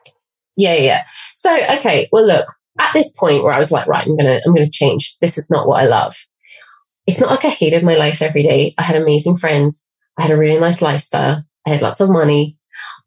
[0.55, 1.03] Yeah, yeah.
[1.35, 2.45] So, okay, well, look,
[2.77, 5.17] at this point where I was like, right, I'm gonna, I'm gonna change.
[5.19, 6.15] This is not what I love.
[7.09, 8.75] It's not like I hated my life every day.
[8.77, 9.89] I had amazing friends.
[10.19, 11.43] I had a really nice lifestyle.
[11.65, 12.55] I had lots of money.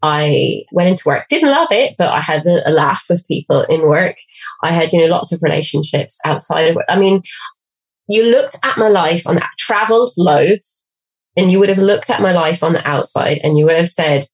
[0.02, 3.82] I went into work, didn't love it, but I had a, laugh with people in
[3.82, 4.16] work.
[4.64, 6.84] I had, you know, lots of relationships outside of it.
[6.88, 7.22] I mean,
[8.08, 10.88] you looked at my life on that, traveled loads,
[11.36, 13.88] and you would have looked at my life on the outside and you would have
[13.88, 14.26] said,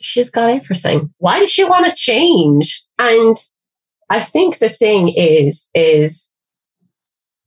[0.00, 1.12] she's got everything.
[1.18, 2.80] Why does she want to change?
[2.96, 3.36] And
[4.08, 6.30] I think the thing is, is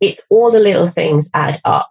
[0.01, 1.89] it's all the little things add up,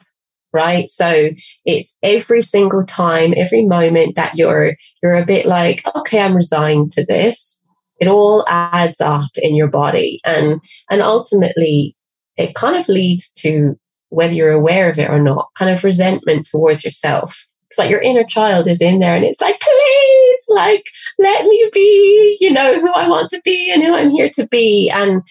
[0.52, 0.90] right?
[0.90, 1.30] So
[1.64, 6.92] it's every single time, every moment that you're, you're a bit like, okay, I'm resigned
[6.92, 7.64] to this.
[8.00, 10.20] It all adds up in your body.
[10.24, 11.96] And, and ultimately
[12.36, 13.76] it kind of leads to
[14.10, 17.38] whether you're aware of it or not, kind of resentment towards yourself.
[17.70, 20.84] It's like your inner child is in there and it's like, please, like,
[21.18, 24.48] let me be, you know, who I want to be and who I'm here to
[24.48, 24.88] be.
[24.88, 25.22] And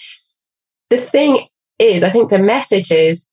[0.92, 1.48] the thing
[1.80, 3.28] is, I think the message is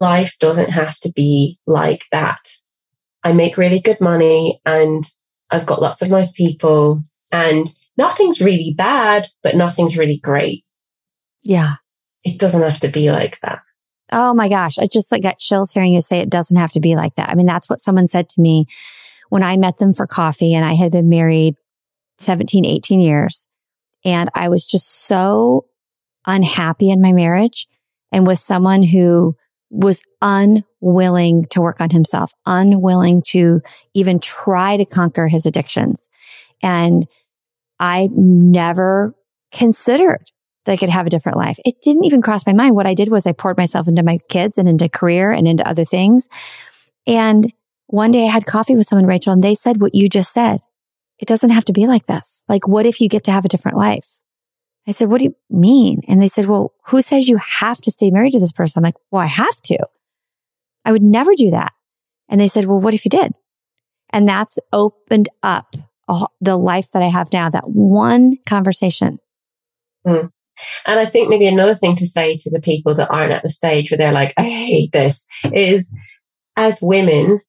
[0.00, 2.40] life doesn't have to be like that.
[3.22, 5.04] I make really good money and
[5.50, 7.02] I've got lots of nice people
[7.32, 10.64] and nothing's really bad, but nothing's really great.
[11.42, 11.74] Yeah.
[12.24, 13.62] It doesn't have to be like that.
[14.12, 14.78] Oh my gosh.
[14.78, 17.30] I just like got chills hearing you say it doesn't have to be like that.
[17.30, 18.66] I mean, that's what someone said to me
[19.28, 21.56] when I met them for coffee and I had been married
[22.18, 23.48] 17, 18 years.
[24.04, 25.66] And I was just so
[26.26, 27.66] unhappy in my marriage
[28.12, 29.36] and with someone who
[29.70, 33.60] was unwilling to work on himself, unwilling to
[33.94, 36.08] even try to conquer his addictions.
[36.62, 37.06] And
[37.78, 39.14] I never
[39.52, 40.30] considered
[40.64, 41.58] that I could have a different life.
[41.64, 42.74] It didn't even cross my mind.
[42.74, 45.68] What I did was I poured myself into my kids and into career and into
[45.68, 46.28] other things.
[47.06, 47.52] And
[47.86, 50.60] one day I had coffee with someone, Rachel, and they said what you just said.
[51.18, 52.42] It doesn't have to be like this.
[52.48, 54.15] Like, what if you get to have a different life?
[54.88, 56.00] I said, what do you mean?
[56.06, 58.78] And they said, well, who says you have to stay married to this person?
[58.78, 59.78] I'm like, well, I have to.
[60.84, 61.72] I would never do that.
[62.28, 63.32] And they said, well, what if you did?
[64.10, 65.74] And that's opened up
[66.40, 69.18] the life that I have now, that one conversation.
[70.06, 70.30] Mm.
[70.86, 73.50] And I think maybe another thing to say to the people that aren't at the
[73.50, 75.96] stage where they're like, I hate this is
[76.56, 77.40] as women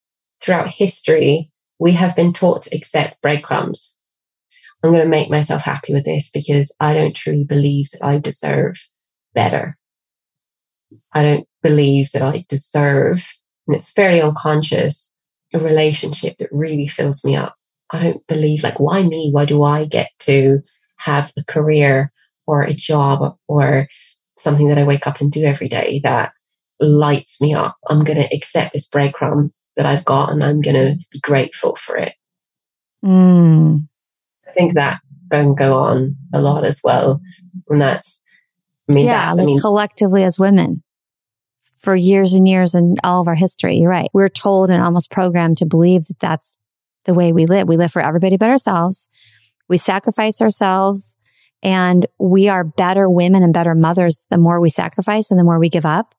[0.42, 3.97] throughout history, we have been taught to accept breadcrumbs.
[4.84, 8.20] I'm going to make myself happy with this because I don't truly believe that I
[8.20, 8.78] deserve
[9.34, 9.78] better.
[11.14, 13.28] I don't believe that I deserve,
[13.68, 15.14] and it's fairly unconscious,
[15.54, 17.56] a relationship that really fills me up.
[17.90, 19.30] I don't believe, like, why me?
[19.32, 20.60] Why do I get to
[20.98, 22.12] have a career
[22.46, 23.88] or a job or
[24.38, 26.34] something that I wake up and do every day that
[26.80, 27.78] lights me up?
[27.90, 31.76] I'm going to accept this breadcrumb that I've got and I'm going to be grateful
[31.76, 32.14] for it.
[33.04, 33.88] Mm.
[34.58, 35.00] I think that
[35.32, 37.22] can go on a lot as well.
[37.70, 38.24] And that's,
[38.90, 40.84] I mean, yeah, like I mean, collectively as women
[41.80, 43.78] for years and years in all of our history.
[43.78, 44.10] You're right.
[44.14, 46.58] We're told and almost programmed to believe that that's
[47.06, 47.68] the way we live.
[47.68, 49.10] We live for everybody but ourselves.
[49.70, 51.16] We sacrifice ourselves
[51.62, 55.60] and we are better women and better mothers the more we sacrifice and the more
[55.60, 56.16] we give up.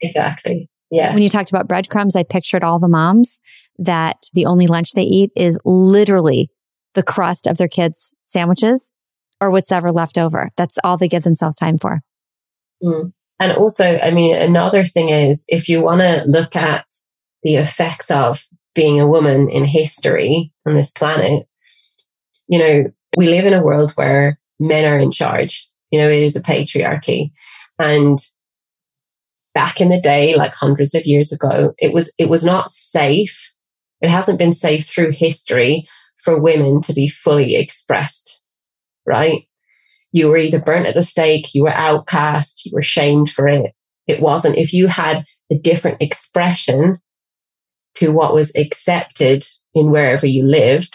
[0.00, 0.68] Exactly.
[0.90, 1.12] Yeah.
[1.12, 3.40] When you talked about breadcrumbs, I pictured all the moms
[3.78, 6.50] that the only lunch they eat is literally
[6.94, 8.90] the crust of their kids' sandwiches
[9.40, 10.50] or what's ever left over.
[10.56, 12.00] That's all they give themselves time for.
[12.82, 13.12] Mm.
[13.40, 16.86] And also, I mean, another thing is if you want to look at
[17.42, 21.46] the effects of being a woman in history on this planet,
[22.48, 22.84] you know,
[23.16, 25.68] we live in a world where men are in charge.
[25.90, 27.32] You know, it is a patriarchy.
[27.78, 28.18] And
[29.54, 33.52] back in the day, like hundreds of years ago, it was it was not safe.
[34.00, 35.88] It hasn't been safe through history
[36.24, 38.42] for women to be fully expressed,
[39.06, 39.46] right?
[40.12, 43.72] You were either burnt at the stake, you were outcast, you were shamed for it.
[44.06, 44.56] It wasn't.
[44.56, 46.98] If you had a different expression
[47.96, 50.94] to what was accepted in wherever you lived,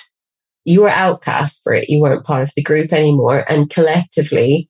[0.66, 1.90] you were outcast for it.
[1.90, 3.46] You weren't part of the group anymore.
[3.50, 4.70] And collectively,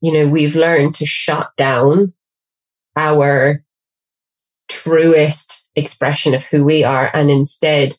[0.00, 2.12] you know, we've learned to shut down
[2.96, 3.64] our
[4.68, 7.96] truest expression of who we are and instead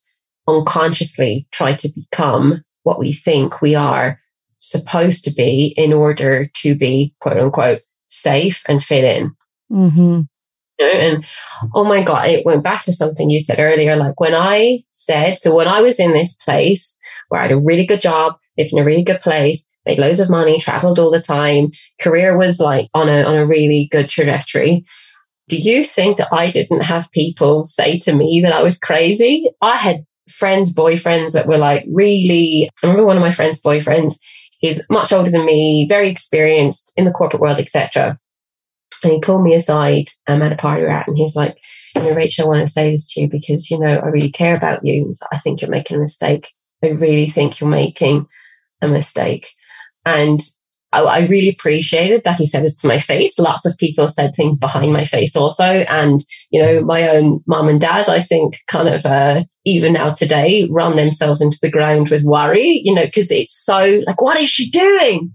[0.47, 4.19] unconsciously try to become what we think we are
[4.59, 9.31] supposed to be in order to be quote unquote safe and fit in.
[9.71, 10.21] Mm-hmm.
[10.79, 11.25] You know, and
[11.73, 13.95] oh my God, it went back to something you said earlier.
[13.95, 16.97] Like when I said, so when I was in this place
[17.29, 20.19] where I had a really good job, lived in a really good place, made loads
[20.19, 24.09] of money, traveled all the time, career was like on a on a really good
[24.09, 24.85] trajectory.
[25.49, 29.49] Do you think that I didn't have people say to me that I was crazy?
[29.61, 34.15] I had friends, boyfriends that were like really, I remember one of my friends' boyfriends,
[34.59, 38.17] he's much older than me, very experienced in the corporate world, etc.
[39.03, 41.57] And he pulled me aside um, at a party we're at, and he's like,
[41.95, 44.31] you know, Rachel, I want to say this to you because, you know, I really
[44.31, 45.13] care about you.
[45.31, 46.51] I think you're making a mistake.
[46.83, 48.27] I really think you're making
[48.81, 49.49] a mistake.
[50.05, 50.39] And
[51.01, 53.39] I, really appreciated that he said this to my face.
[53.39, 55.63] Lots of people said things behind my face also.
[55.63, 56.19] And,
[56.51, 60.67] you know, my own mom and dad, I think kind of, uh, even now today
[60.69, 64.49] run themselves into the ground with worry, you know, because it's so like, what is
[64.49, 65.33] she doing?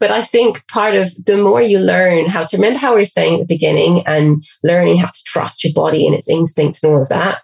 [0.00, 3.06] But I think part of the more you learn how to remember how we were
[3.06, 6.92] saying at the beginning and learning how to trust your body and its instinct and
[6.92, 7.42] all of that,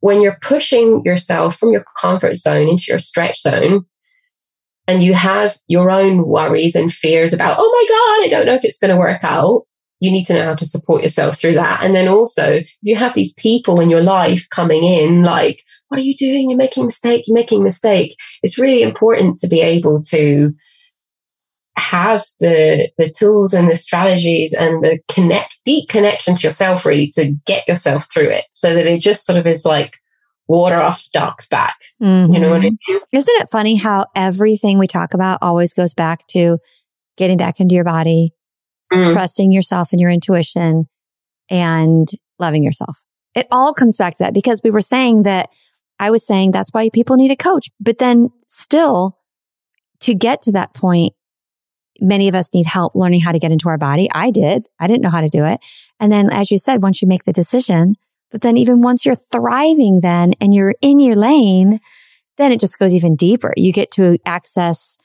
[0.00, 3.84] when you're pushing yourself from your comfort zone into your stretch zone,
[4.88, 8.54] and you have your own worries and fears about, oh my God, I don't know
[8.54, 9.62] if it's going to work out.
[10.00, 11.82] You need to know how to support yourself through that.
[11.82, 16.04] And then also you have these people in your life coming in like, what are
[16.04, 16.50] you doing?
[16.50, 17.24] You're making a mistake.
[17.26, 18.16] You're making a mistake.
[18.42, 20.52] It's really important to be able to
[21.76, 27.10] have the the tools and the strategies and the connect deep connection to yourself really
[27.10, 29.98] to get yourself through it so that it just sort of is like
[30.48, 31.76] water off the duck's back.
[32.02, 32.34] Mm-hmm.
[32.34, 32.78] You know what I mean?
[33.12, 36.58] Isn't it funny how everything we talk about always goes back to
[37.16, 38.30] getting back into your body,
[38.92, 39.12] mm.
[39.12, 40.88] trusting yourself and your intuition,
[41.50, 43.02] and loving yourself?
[43.34, 45.48] It all comes back to that because we were saying that
[45.98, 47.68] I was saying that's why people need a coach.
[47.80, 49.18] But then still,
[50.00, 51.14] to get to that point,
[52.00, 54.08] many of us need help learning how to get into our body.
[54.14, 54.66] I did.
[54.78, 55.60] I didn't know how to do it.
[55.98, 57.96] And then, as you said, once you make the decision,
[58.30, 61.80] but then even once you're thriving then and you're in your lane,
[62.38, 63.52] then it just goes even deeper.
[63.56, 64.96] You get to access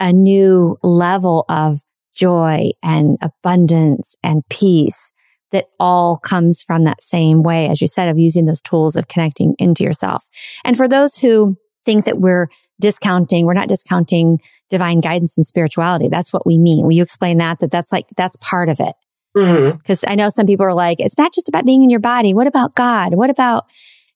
[0.00, 1.80] a new level of
[2.14, 5.12] joy and abundance and peace
[5.52, 9.08] that all comes from that same way, as you said, of using those tools of
[9.08, 10.24] connecting into yourself.
[10.64, 12.48] And for those who think that we're
[12.80, 16.08] discounting, we're not discounting divine guidance and spirituality.
[16.08, 16.84] That's what we mean.
[16.84, 17.60] Will you explain that?
[17.60, 18.94] That that's like, that's part of it.
[19.36, 20.10] Because mm-hmm.
[20.10, 22.32] I know some people are like, it's not just about being in your body.
[22.32, 23.14] What about God?
[23.14, 23.64] What about,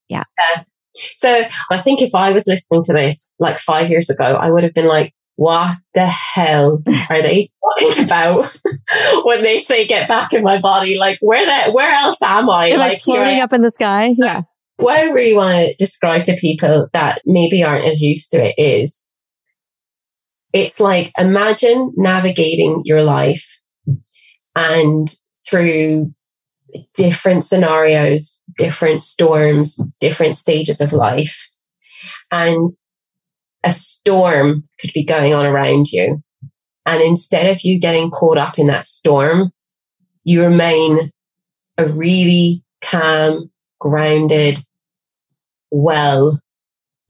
[0.08, 0.24] yeah.
[0.38, 0.62] yeah.
[1.16, 4.62] So I think if I was listening to this like five years ago, I would
[4.62, 8.58] have been like, what the hell are they talking about
[9.24, 10.96] when they say get back in my body?
[10.98, 12.68] Like where that where else am I?
[12.68, 14.14] Am like I floating up in the sky?
[14.18, 14.42] Yeah.
[14.76, 18.54] What I really want to describe to people that maybe aren't as used to it
[18.56, 19.06] is
[20.54, 23.59] it's like imagine navigating your life
[24.54, 25.08] and
[25.48, 26.12] through
[26.94, 31.50] different scenarios, different storms, different stages of life.
[32.30, 32.70] And
[33.64, 36.22] a storm could be going on around you.
[36.86, 39.52] And instead of you getting caught up in that storm,
[40.24, 41.10] you remain
[41.76, 44.58] a really calm, grounded
[45.70, 46.40] well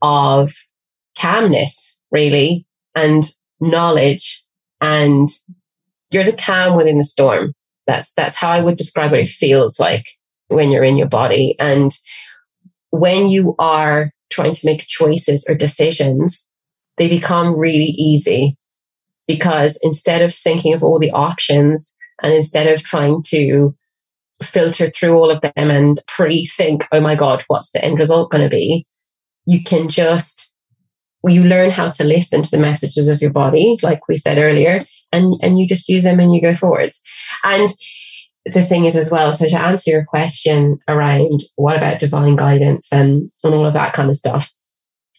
[0.01, 0.53] of
[1.17, 4.43] calmness, really, and knowledge
[4.81, 5.29] and
[6.11, 7.53] you're the calm within the storm.
[7.87, 10.05] That's that's how I would describe what it feels like
[10.47, 11.55] when you're in your body.
[11.59, 11.91] And
[12.91, 16.49] when you are trying to make choices or decisions,
[16.97, 18.57] they become really easy
[19.27, 23.75] because instead of thinking of all the options and instead of trying to
[24.43, 28.31] filter through all of them and pre think, oh my God, what's the end result
[28.31, 28.85] going to be?
[29.45, 30.53] You can just,
[31.25, 34.83] you learn how to listen to the messages of your body, like we said earlier,
[35.11, 37.01] and and you just use them and you go forwards.
[37.43, 37.69] And
[38.45, 42.87] the thing is as well so to answer your question around what about divine guidance
[42.91, 44.51] and and all of that kind of stuff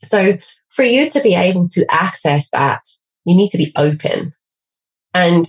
[0.03, 0.37] so
[0.71, 2.81] for you to be able to access that
[3.25, 4.33] you need to be open.
[5.15, 5.47] And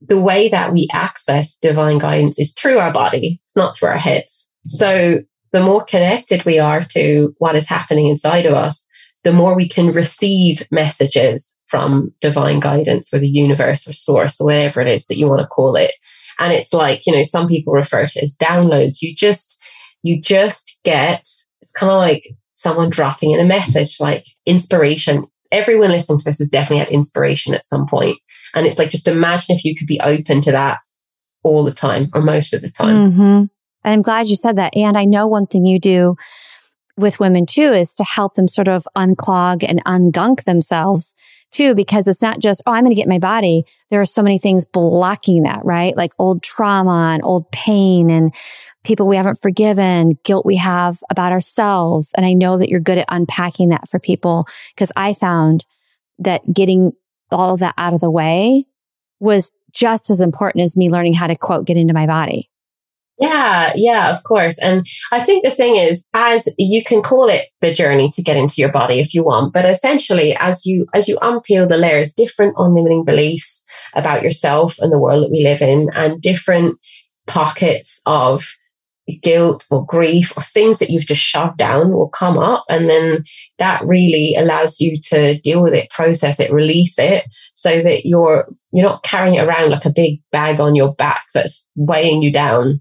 [0.00, 3.98] the way that we access divine guidance is through our body it's not through our
[3.98, 5.16] heads so
[5.52, 8.86] the more connected we are to what is happening inside of us
[9.24, 14.46] the more we can receive messages from divine guidance or the universe or source or
[14.46, 15.92] whatever it is that you want to call it.
[16.38, 19.02] And it's like, you know, some people refer to it as downloads.
[19.02, 19.58] You just,
[20.02, 25.26] you just get, it's kind of like someone dropping in a message, like inspiration.
[25.50, 28.18] Everyone listening to this has definitely had inspiration at some point.
[28.54, 30.78] And it's like, just imagine if you could be open to that
[31.42, 33.10] all the time or most of the time.
[33.10, 33.22] Mm-hmm.
[33.22, 33.50] And
[33.84, 34.76] I'm glad you said that.
[34.76, 36.16] And I know one thing you do
[36.96, 41.14] with women too is to help them sort of unclog and ungunk themselves
[41.50, 43.64] too, because it's not just, oh, I'm going to get my body.
[43.90, 45.96] There are so many things blocking that, right?
[45.96, 48.34] Like old trauma and old pain and
[48.84, 52.12] people we haven't forgiven, guilt we have about ourselves.
[52.16, 55.64] And I know that you're good at unpacking that for people because I found
[56.18, 56.92] that getting
[57.30, 58.64] all of that out of the way
[59.20, 62.50] was just as important as me learning how to quote, get into my body.
[63.20, 64.58] Yeah, yeah, of course.
[64.58, 68.36] And I think the thing is, as you can call it the journey to get
[68.36, 72.12] into your body if you want, but essentially as you as you unpeel the layers,
[72.12, 73.64] different unlimiting beliefs
[73.94, 76.78] about yourself and the world that we live in, and different
[77.26, 78.44] pockets of
[79.22, 82.64] guilt or grief or things that you've just shoved down will come up.
[82.68, 83.24] And then
[83.58, 87.24] that really allows you to deal with it, process it, release it
[87.54, 91.22] so that you're, you're not carrying it around like a big bag on your back
[91.32, 92.80] that's weighing you down,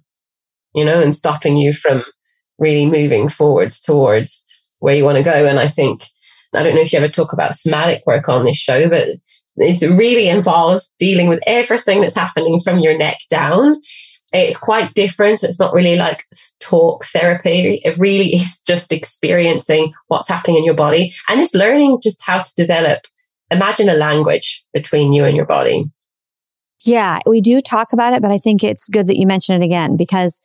[0.77, 2.03] you know, and stopping you from
[2.59, 4.45] really moving forwards towards
[4.79, 5.45] where you want to go.
[5.45, 6.03] And I think,
[6.53, 9.07] I don't know if you ever talk about somatic work on this show, but
[9.57, 13.81] it really involves dealing with everything that's happening from your neck down
[14.33, 15.43] it's quite different.
[15.43, 16.25] It's not really like
[16.59, 17.81] talk therapy.
[17.83, 22.39] It really is just experiencing what's happening in your body and it's learning just how
[22.39, 23.03] to develop,
[23.51, 25.85] imagine a language between you and your body.
[26.81, 29.65] Yeah, we do talk about it, but I think it's good that you mention it
[29.65, 30.39] again because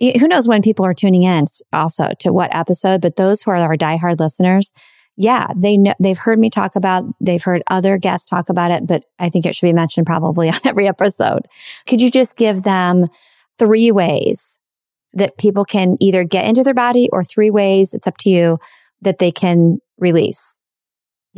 [0.00, 3.56] who knows when people are tuning in also to what episode, but those who are
[3.56, 4.72] our diehard listeners,
[5.16, 8.86] yeah, they know, they've heard me talk about, they've heard other guests talk about it,
[8.86, 11.46] but I think it should be mentioned probably on every episode.
[11.86, 13.06] Could you just give them
[13.58, 14.60] three ways
[15.14, 18.58] that people can either get into their body or three ways, it's up to you,
[19.02, 20.60] that they can release?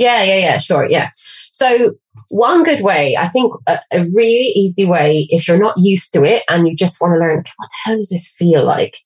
[0.01, 0.89] Yeah, yeah, yeah, sure.
[0.89, 1.11] Yeah.
[1.53, 1.93] So
[2.29, 6.25] one good way, I think a, a, really easy way, if you're not used to
[6.25, 8.97] it and you just want to learn, what the hell does this feel like?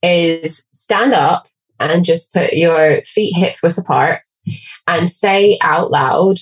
[0.00, 1.48] Is stand up
[1.80, 4.20] and just put your feet hip width apart
[4.86, 6.36] and say out loud,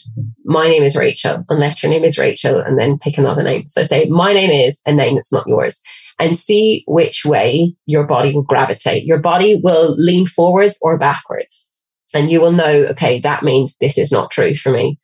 [0.44, 3.66] My name is Rachel, unless your name is Rachel, and then pick another name.
[3.70, 5.80] So say, My name is a name that's not yours,
[6.20, 9.04] and see which way your body will gravitate.
[9.04, 11.71] Your body will lean forwards or backwards.
[12.14, 14.98] And you will know, okay, that means this is not true for me.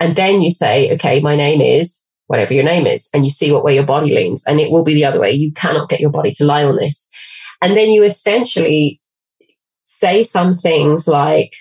[0.00, 3.52] And then you say, okay, my name is whatever your name is, and you see
[3.52, 5.30] what way your body leans, and it will be the other way.
[5.30, 7.08] You cannot get your body to lie on this.
[7.62, 9.00] And then you essentially
[9.82, 11.54] say some things like,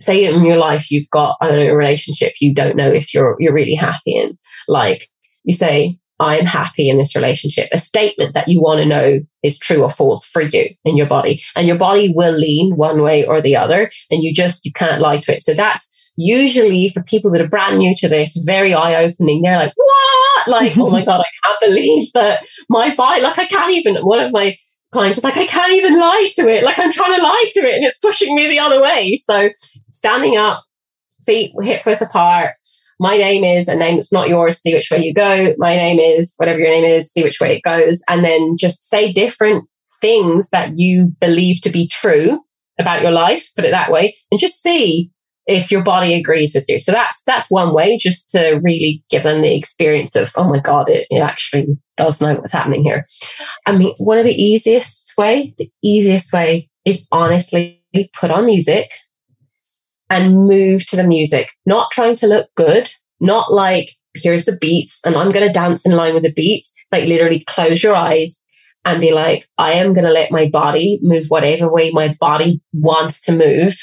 [0.00, 3.14] say in your life you've got I don't know a relationship you don't know if
[3.14, 4.36] you're you're really happy in
[4.68, 5.08] like
[5.44, 9.58] you say I'm happy in this relationship a statement that you want to know is
[9.58, 11.42] true or false for you in your body.
[11.54, 15.00] And your body will lean one way or the other and you just you can't
[15.00, 15.42] lie to it.
[15.42, 19.58] So that's usually for people that are brand new to this very eye opening they're
[19.58, 20.48] like what?
[20.48, 24.20] Like oh my god I can't believe that my body like I can't even one
[24.20, 24.56] of my
[24.92, 26.64] clients is like I can't even lie to it.
[26.64, 29.16] Like I'm trying to lie to it and it's pushing me the other way.
[29.16, 29.50] So
[29.90, 30.62] standing up,
[31.26, 32.52] feet hip width apart.
[33.00, 34.58] My name is a name that's not yours.
[34.58, 35.54] See which way you go.
[35.58, 37.12] My name is whatever your name is.
[37.12, 38.02] See which way it goes.
[38.08, 39.68] And then just say different
[40.00, 42.38] things that you believe to be true
[42.78, 45.10] about your life, put it that way, and just see
[45.46, 46.80] if your body agrees with you.
[46.80, 50.60] So that's that's one way just to really give them the experience of, oh my
[50.60, 51.66] God, it, it actually
[51.96, 53.04] does know what's happening here.
[53.66, 57.82] I mean, one of the easiest way, the easiest way is honestly
[58.14, 58.90] put on music
[60.10, 62.90] and move to the music, not trying to look good,
[63.20, 66.72] not like, here's the beats and I'm going to dance in line with the beats.
[66.92, 68.44] Like literally close your eyes
[68.84, 72.60] and be like, I am going to let my body move whatever way my body
[72.72, 73.76] wants to move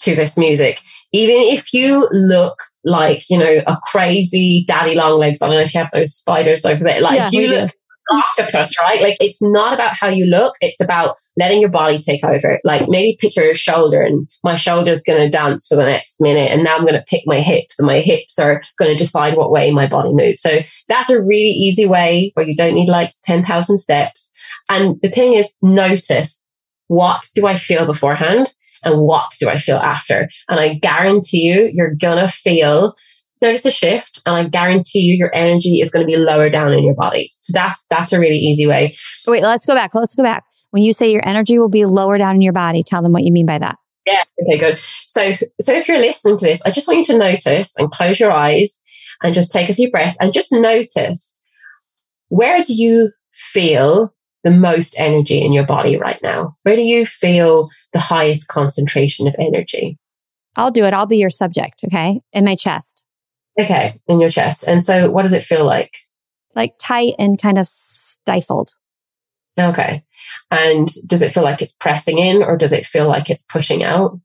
[0.00, 0.80] to this music.
[1.12, 5.42] Even if you look like, you know, a crazy daddy long legs.
[5.42, 7.00] I don't know if you have those spiders over there.
[7.00, 7.72] Like yeah, you look
[8.12, 9.00] octopus, right?
[9.00, 12.60] Like it's not about how you look, it's about letting your body take over.
[12.64, 16.50] Like maybe pick your shoulder and my shoulder's going to dance for the next minute.
[16.50, 19.36] And now I'm going to pick my hips and my hips are going to decide
[19.36, 20.42] what way my body moves.
[20.42, 24.32] So that's a really easy way where you don't need like 10,000 steps.
[24.68, 26.44] And the thing is, notice
[26.88, 28.52] what do I feel beforehand?
[28.84, 30.28] And what do I feel after?
[30.48, 32.94] And I guarantee you, you're gonna feel
[33.42, 36.72] notice a shift and I guarantee you your energy is going to be lower down
[36.72, 37.32] in your body.
[37.40, 38.96] So that's that's a really easy way.
[39.26, 39.94] Wait, let's go back.
[39.94, 40.44] Let's go back.
[40.70, 43.24] When you say your energy will be lower down in your body, tell them what
[43.24, 43.76] you mean by that.
[44.06, 44.80] Yeah, okay, good.
[45.06, 48.20] So so if you're listening to this, I just want you to notice and close
[48.20, 48.82] your eyes
[49.22, 51.34] and just take a few breaths and just notice
[52.28, 54.14] where do you feel
[54.44, 56.56] the most energy in your body right now?
[56.62, 59.98] Where do you feel the highest concentration of energy?
[60.56, 60.94] I'll do it.
[60.94, 62.20] I'll be your subject, okay?
[62.32, 63.04] In my chest.
[63.58, 64.64] Okay, in your chest.
[64.66, 65.96] And so what does it feel like?
[66.54, 68.72] Like tight and kind of stifled.
[69.58, 70.04] Okay.
[70.50, 73.82] And does it feel like it's pressing in or does it feel like it's pushing
[73.82, 74.18] out?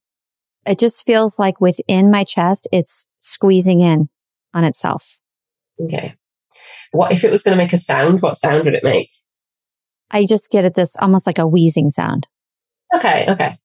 [0.66, 4.10] It just feels like within my chest, it's squeezing in
[4.54, 5.20] on itself.
[5.82, 6.16] Okay.
[6.92, 8.22] What if it was going to make a sound?
[8.22, 9.10] What sound would it make?
[10.12, 12.28] I just get it this almost like a wheezing sound.
[12.96, 13.26] Okay.
[13.28, 13.58] Okay.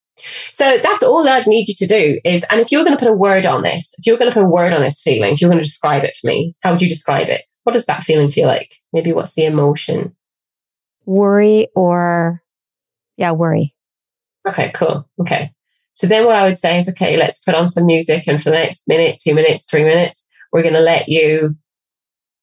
[0.52, 3.12] So that's all I'd need you to do is, and if you're going to put
[3.12, 5.40] a word on this, if you're going to put a word on this feeling, if
[5.40, 7.42] you're going to describe it for me, how would you describe it?
[7.64, 8.74] What does that feeling feel like?
[8.92, 10.16] Maybe what's the emotion?
[11.04, 12.40] Worry or,
[13.16, 13.74] yeah, worry.
[14.48, 15.08] Okay, cool.
[15.20, 15.52] Okay.
[15.92, 18.26] So then what I would say is, okay, let's put on some music.
[18.28, 21.56] And for the next minute, two minutes, three minutes, we're going to let you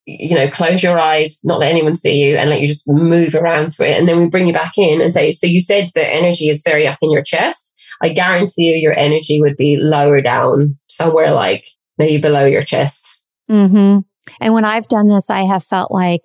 [0.06, 3.36] you know, close your eyes, not let anyone see you, and let you just move
[3.36, 3.98] around through it.
[3.98, 6.64] And then we bring you back in and say, So you said the energy is
[6.64, 7.76] very up in your chest.
[8.02, 11.66] I guarantee you your energy would be lower down, somewhere like
[11.98, 13.22] maybe below your chest.
[13.50, 14.00] Mm-hmm.
[14.40, 16.24] And when I've done this, I have felt like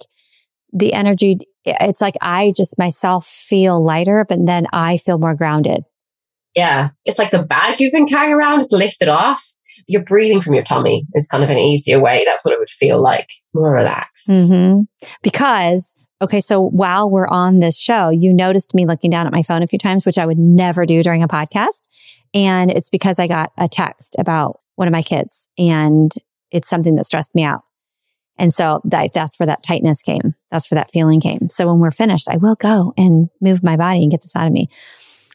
[0.73, 5.85] the energy, it's like I just myself feel lighter, but then I feel more grounded.
[6.55, 6.91] Yeah.
[7.05, 9.45] It's like the bag you've been carrying around is lifted off.
[9.91, 12.23] You're breathing from your tummy is kind of an easier way.
[12.25, 14.29] That's what it would feel like, more relaxed.
[14.29, 14.83] Mm-hmm.
[15.21, 19.43] Because, okay, so while we're on this show, you noticed me looking down at my
[19.43, 21.81] phone a few times, which I would never do during a podcast.
[22.33, 26.13] And it's because I got a text about one of my kids and
[26.53, 27.63] it's something that stressed me out.
[28.39, 30.35] And so that, that's where that tightness came.
[30.53, 31.49] That's where that feeling came.
[31.49, 34.47] So when we're finished, I will go and move my body and get this out
[34.47, 34.69] of me.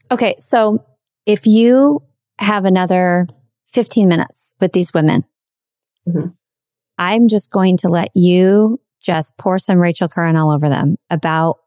[0.10, 0.36] Okay.
[0.40, 0.86] So
[1.26, 2.02] if you
[2.40, 3.28] have another
[3.76, 5.26] 15 minutes with these women,
[6.08, 6.30] mm-hmm.
[6.98, 11.58] I'm just going to let you just pour some Rachel Curran all over them about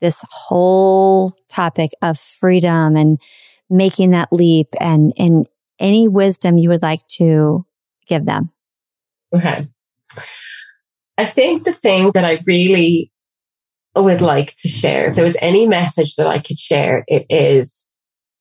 [0.00, 3.20] this whole topic of freedom and
[3.68, 5.48] making that leap and, and
[5.80, 7.66] any wisdom you would like to
[8.06, 8.50] give them.
[9.34, 9.66] Okay.
[11.18, 13.10] I think the thing that I really
[13.96, 17.88] would like to share, if there was any message that I could share, it is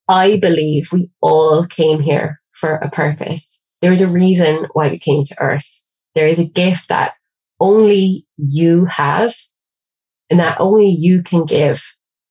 [0.08, 3.62] I believe we all came here for a purpose.
[3.82, 5.68] There is a reason why we came to earth.
[6.16, 7.14] There is a gift that
[7.60, 9.36] only you have
[10.30, 11.84] and that only you can give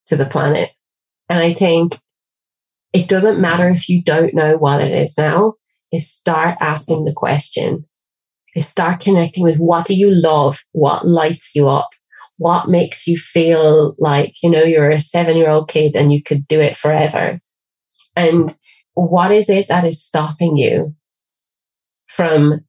[0.06, 0.70] to the planet.
[1.28, 1.96] And I think
[2.92, 5.54] it doesn't matter if you don't know what it is now,
[5.92, 7.86] is start asking the question
[8.54, 10.60] is start connecting with what do you love?
[10.72, 11.90] What lights you up?
[12.36, 16.22] What makes you feel like, you know, you're a seven year old kid and you
[16.22, 17.40] could do it forever?
[18.16, 18.56] And
[18.94, 20.94] what is it that is stopping you
[22.08, 22.64] from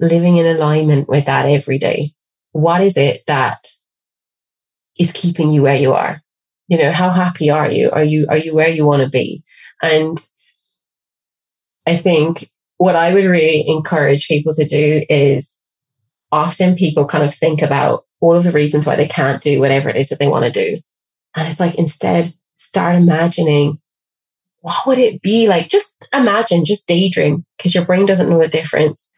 [0.00, 2.14] living in alignment with that every day?
[2.52, 3.68] What is it that
[4.98, 6.22] is keeping you where you are?
[6.68, 7.90] You know, how happy are you?
[7.90, 9.44] Are you, are you where you want to be?
[9.82, 10.18] And
[11.86, 12.48] I think
[12.78, 15.60] what I would really encourage people to do is
[16.30, 19.88] often people kind of think about all of the reasons why they can't do whatever
[19.88, 20.80] it is that they want to do.
[21.36, 23.80] And it's like instead start imagining
[24.60, 25.68] what would it be like?
[25.68, 29.10] Just imagine, just daydream, because your brain doesn't know the difference.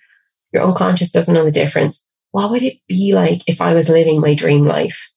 [0.53, 2.07] Your unconscious doesn't know the difference.
[2.33, 5.13] What would it be like if I was living my dream life?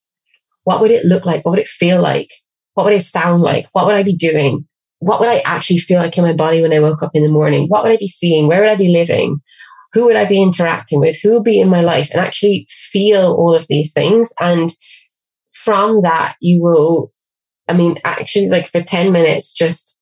[0.64, 1.44] What would it look like?
[1.44, 2.30] What would it feel like?
[2.74, 3.68] What would it sound like?
[3.74, 4.68] What would I be doing?
[5.04, 7.30] what would I actually feel like in my body when I woke up in the
[7.30, 7.68] morning?
[7.68, 8.48] What would I be seeing?
[8.48, 9.42] Where would I be living?
[9.92, 11.18] Who would I be interacting with?
[11.22, 12.10] Who would be in my life?
[12.12, 14.34] And actually feel all of these things.
[14.40, 14.74] And
[15.52, 17.12] from that, you will,
[17.68, 19.93] I mean, actually, like for 10 minutes, just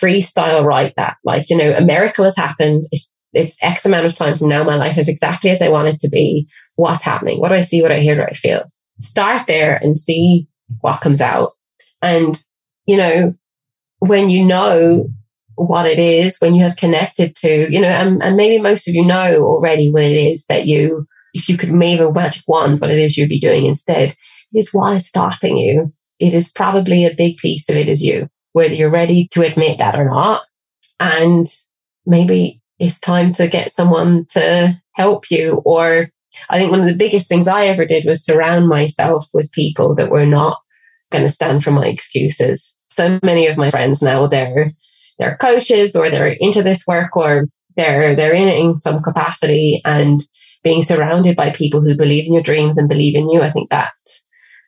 [0.00, 1.16] freestyle write that.
[1.24, 2.84] Like, you know, a miracle has happened.
[2.92, 4.64] It's, it's X amount of time from now.
[4.64, 6.48] My life is exactly as I want it to be.
[6.76, 7.40] What's happening?
[7.40, 7.82] What do I see?
[7.82, 8.16] What do I hear?
[8.16, 8.64] What do I feel?
[9.00, 10.46] Start there and see
[10.80, 11.50] what comes out.
[12.02, 12.40] And,
[12.86, 13.34] you know,
[13.98, 15.08] when you know
[15.56, 18.94] what it is, when you have connected to, you know, and, and maybe most of
[18.94, 22.80] you know already what it is that you, if you could wave a magic wand,
[22.80, 24.14] what it is you'd be doing instead,
[24.54, 25.92] is what is stopping you.
[26.20, 28.28] It is probably a big piece of it is you,
[28.58, 30.42] whether you're ready to admit that or not.
[31.00, 31.46] And
[32.06, 35.62] maybe it's time to get someone to help you.
[35.64, 36.08] Or
[36.50, 39.94] I think one of the biggest things I ever did was surround myself with people
[39.94, 40.58] that were not
[41.10, 44.70] going to stand for my excuses so many of my friends now they're
[45.18, 47.46] they're coaches or they're into this work or
[47.76, 50.22] they're they're in it in some capacity and
[50.64, 53.70] being surrounded by people who believe in your dreams and believe in you i think
[53.70, 53.92] that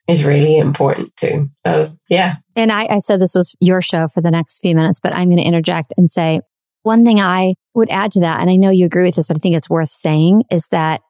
[0.08, 4.20] is really important too so yeah and I, I said this was your show for
[4.20, 6.40] the next few minutes but i'm going to interject and say
[6.82, 9.36] one thing i would add to that and i know you agree with this but
[9.36, 11.00] i think it's worth saying is that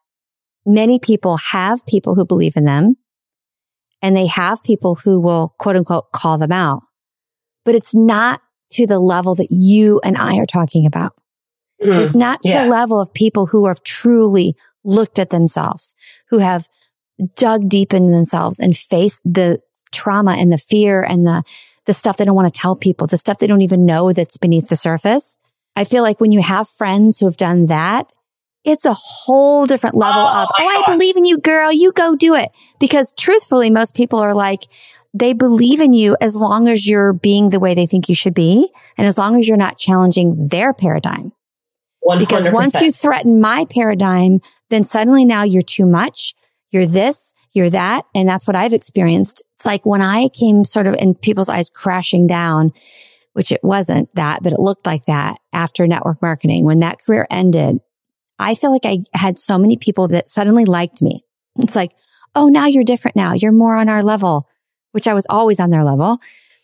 [0.65, 2.95] many people have people who believe in them
[4.01, 6.81] and they have people who will quote unquote call them out
[7.63, 8.41] but it's not
[8.71, 11.13] to the level that you and I are talking about.
[11.83, 12.63] Mm, it's not to yeah.
[12.63, 15.93] the level of people who have truly looked at themselves,
[16.29, 16.67] who have
[17.35, 19.59] dug deep in themselves and faced the
[19.91, 21.43] trauma and the fear and the,
[21.85, 24.37] the stuff they don't want to tell people, the stuff they don't even know that's
[24.37, 25.37] beneath the surface.
[25.75, 28.11] I feel like when you have friends who have done that,
[28.63, 31.71] it's a whole different level oh, of, oh, I believe in you, girl.
[31.71, 32.51] You go do it.
[32.79, 34.61] Because truthfully, most people are like,
[35.13, 38.33] they believe in you as long as you're being the way they think you should
[38.33, 38.71] be.
[38.97, 41.31] And as long as you're not challenging their paradigm.
[42.07, 42.19] 100%.
[42.19, 44.39] Because once you threaten my paradigm,
[44.69, 46.33] then suddenly now you're too much.
[46.69, 48.05] You're this, you're that.
[48.15, 49.43] And that's what I've experienced.
[49.55, 52.71] It's like when I came sort of in people's eyes crashing down,
[53.33, 56.65] which it wasn't that, but it looked like that after network marketing.
[56.65, 57.79] When that career ended,
[58.39, 61.21] I feel like I had so many people that suddenly liked me.
[61.57, 61.93] It's like,
[62.35, 63.33] oh, now you're different now.
[63.33, 64.47] You're more on our level,
[64.91, 66.19] which I was always on their level.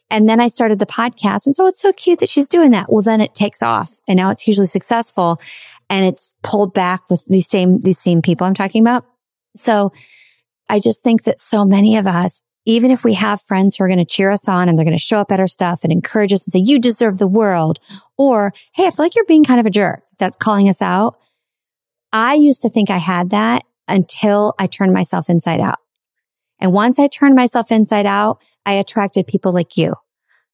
[0.09, 1.45] And then I started the podcast.
[1.45, 2.91] And so it's so cute that she's doing that.
[2.91, 5.39] Well, then it takes off and now it's hugely successful
[5.89, 9.05] and it's pulled back with these same, these same people I'm talking about.
[9.57, 9.91] So
[10.69, 13.87] I just think that so many of us, even if we have friends who are
[13.87, 15.91] going to cheer us on and they're going to show up at our stuff and
[15.91, 17.79] encourage us and say, you deserve the world.
[18.17, 21.17] Or, Hey, I feel like you're being kind of a jerk that's calling us out.
[22.11, 25.79] I used to think I had that until I turned myself inside out.
[26.59, 29.93] And once I turned myself inside out, I attracted people like you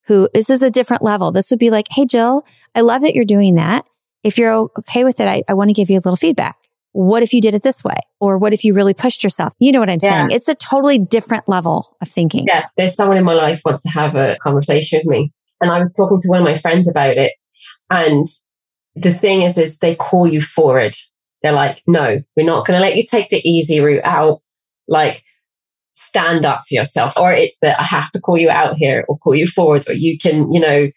[0.08, 1.32] who this is a different level.
[1.32, 2.46] This would be like, Hey, Jill,
[2.76, 3.88] I love that you're doing that.
[4.24, 6.58] If you're okay with it, I, I want to give you a little feedback.
[6.94, 7.98] What if you did it this way?
[8.20, 9.54] Or what if you really pushed yourself?
[9.60, 10.28] You know what I'm yeah.
[10.28, 10.32] saying?
[10.32, 12.46] It's a totally different level of thinking.
[12.48, 12.68] Yeah.
[12.78, 15.34] There's someone in my life wants to have a conversation with me.
[15.60, 17.34] And I was talking to one of my friends about it.
[17.90, 18.26] And
[18.96, 20.96] the thing is, is they call you forward.
[21.42, 24.40] They're like, no, we're not going to let you take the easy route out.
[24.88, 25.24] Like,
[25.94, 27.18] stand up for yourself.
[27.18, 29.94] Or it's that I have to call you out here or call you forward, or
[29.94, 30.88] you can, you know,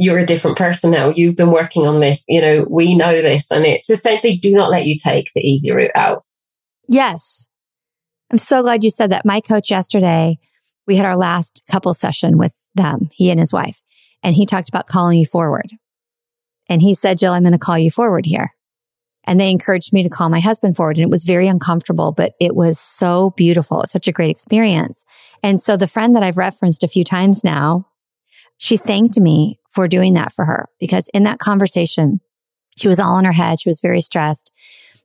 [0.00, 1.10] you're a different person now.
[1.10, 2.24] You've been working on this.
[2.26, 3.50] You know, we know this.
[3.50, 6.24] And it's essentially do not let you take the easy route out.
[6.88, 7.46] Yes.
[8.30, 9.26] I'm so glad you said that.
[9.26, 10.38] My coach yesterday,
[10.86, 13.82] we had our last couple session with them, he and his wife,
[14.22, 15.70] and he talked about calling you forward.
[16.68, 18.50] And he said, Jill, I'm going to call you forward here.
[19.24, 20.96] And they encouraged me to call my husband forward.
[20.96, 23.82] And it was very uncomfortable, but it was so beautiful.
[23.82, 25.04] It's such a great experience.
[25.42, 27.86] And so the friend that I've referenced a few times now,
[28.60, 32.20] she thanked me for doing that for her because in that conversation,
[32.76, 33.58] she was all in her head.
[33.58, 34.52] She was very stressed.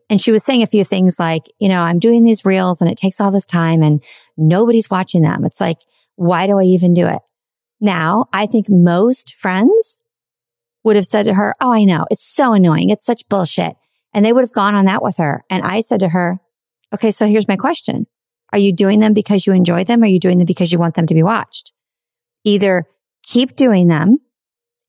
[0.09, 2.91] And she was saying a few things like, you know, I'm doing these reels and
[2.91, 4.03] it takes all this time and
[4.35, 5.45] nobody's watching them.
[5.45, 5.77] It's like,
[6.15, 7.21] why do I even do it?
[7.79, 9.99] Now, I think most friends
[10.83, 12.05] would have said to her, Oh, I know.
[12.11, 12.89] It's so annoying.
[12.89, 13.77] It's such bullshit.
[14.13, 15.43] And they would have gone on that with her.
[15.49, 16.39] And I said to her,
[16.93, 18.05] okay, so here's my question.
[18.51, 20.01] Are you doing them because you enjoy them?
[20.01, 21.71] Or are you doing them because you want them to be watched?
[22.43, 22.85] Either
[23.25, 24.17] keep doing them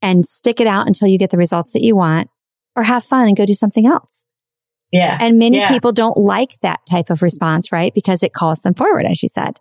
[0.03, 2.29] and stick it out until you get the results that you want
[2.75, 4.25] or have fun and go do something else.
[4.93, 5.19] Yeah.
[5.21, 5.71] And many yeah.
[5.71, 7.93] people don't like that type of response, right?
[7.93, 9.59] Because it calls them forward, as you said.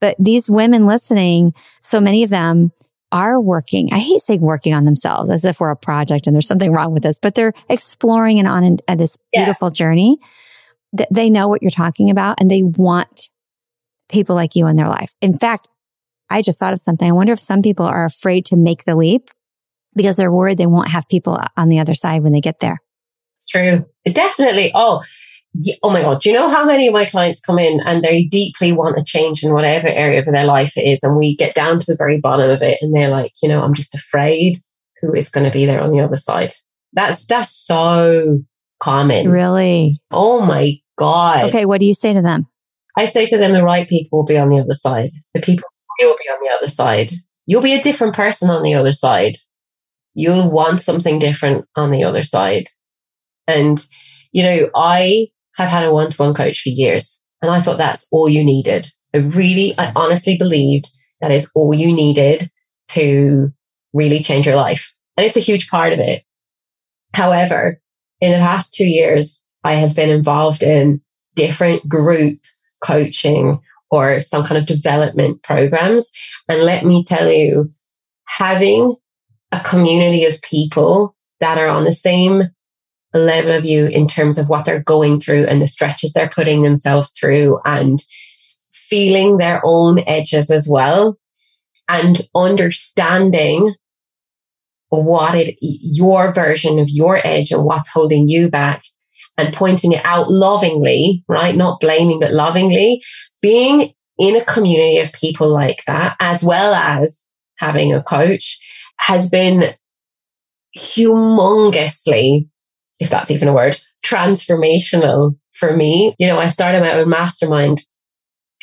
[0.00, 1.52] But these women listening,
[1.82, 2.72] so many of them
[3.10, 3.88] are working.
[3.92, 6.92] I hate saying working on themselves as if we're a project and there's something wrong
[6.92, 9.72] with us, but they're exploring and on an, uh, this beautiful yeah.
[9.74, 10.18] journey.
[10.94, 13.28] That they know what you're talking about and they want
[14.08, 15.12] people like you in their life.
[15.20, 15.68] In fact,
[16.30, 17.08] I just thought of something.
[17.08, 19.30] I wonder if some people are afraid to make the leap
[19.94, 22.78] because they're worried they won't have people on the other side when they get there.
[23.36, 23.84] It's true.
[24.04, 24.70] It definitely.
[24.74, 25.02] Oh,
[25.82, 28.24] oh my God, do you know how many of my clients come in and they
[28.24, 31.00] deeply want a change in whatever area of their life it is?
[31.02, 33.62] And we get down to the very bottom of it and they're like, you know,
[33.62, 34.58] I'm just afraid
[35.00, 36.54] who is going to be there on the other side.
[36.92, 38.40] That's, that's so
[38.80, 39.30] common.
[39.30, 40.00] Really?
[40.10, 41.44] Oh my God.
[41.46, 41.66] Okay.
[41.66, 42.46] What do you say to them?
[42.96, 45.10] I say to them, the right people will be on the other side.
[45.34, 45.68] The people
[46.06, 47.12] will be on the other side.
[47.46, 49.36] You'll be a different person on the other side.
[50.14, 52.68] You'll want something different on the other side.
[53.46, 53.84] And,
[54.32, 57.22] you know, I have had a one to one coach for years.
[57.40, 58.90] And I thought that's all you needed.
[59.14, 60.88] I really, I honestly believed
[61.20, 62.50] that is all you needed
[62.88, 63.52] to
[63.92, 64.94] really change your life.
[65.16, 66.24] And it's a huge part of it.
[67.14, 67.80] However,
[68.20, 71.00] in the past two years, I have been involved in
[71.34, 72.40] different group
[72.82, 73.60] coaching
[73.90, 76.10] or some kind of development programs.
[76.48, 77.72] And let me tell you,
[78.24, 78.94] having
[79.52, 82.42] a community of people that are on the same
[83.14, 86.62] level of you in terms of what they're going through and the stretches they're putting
[86.62, 88.00] themselves through and
[88.72, 91.16] feeling their own edges as well
[91.88, 93.74] and understanding
[94.90, 98.82] what it your version of your edge and what's holding you back
[99.38, 103.02] and pointing it out lovingly right not blaming but lovingly
[103.40, 107.26] being in a community of people like that as well as
[107.58, 108.58] having a coach
[108.98, 109.74] has been
[110.76, 112.48] humongously
[112.98, 116.14] if that's even a word, transformational for me.
[116.18, 117.82] You know, I started my own mastermind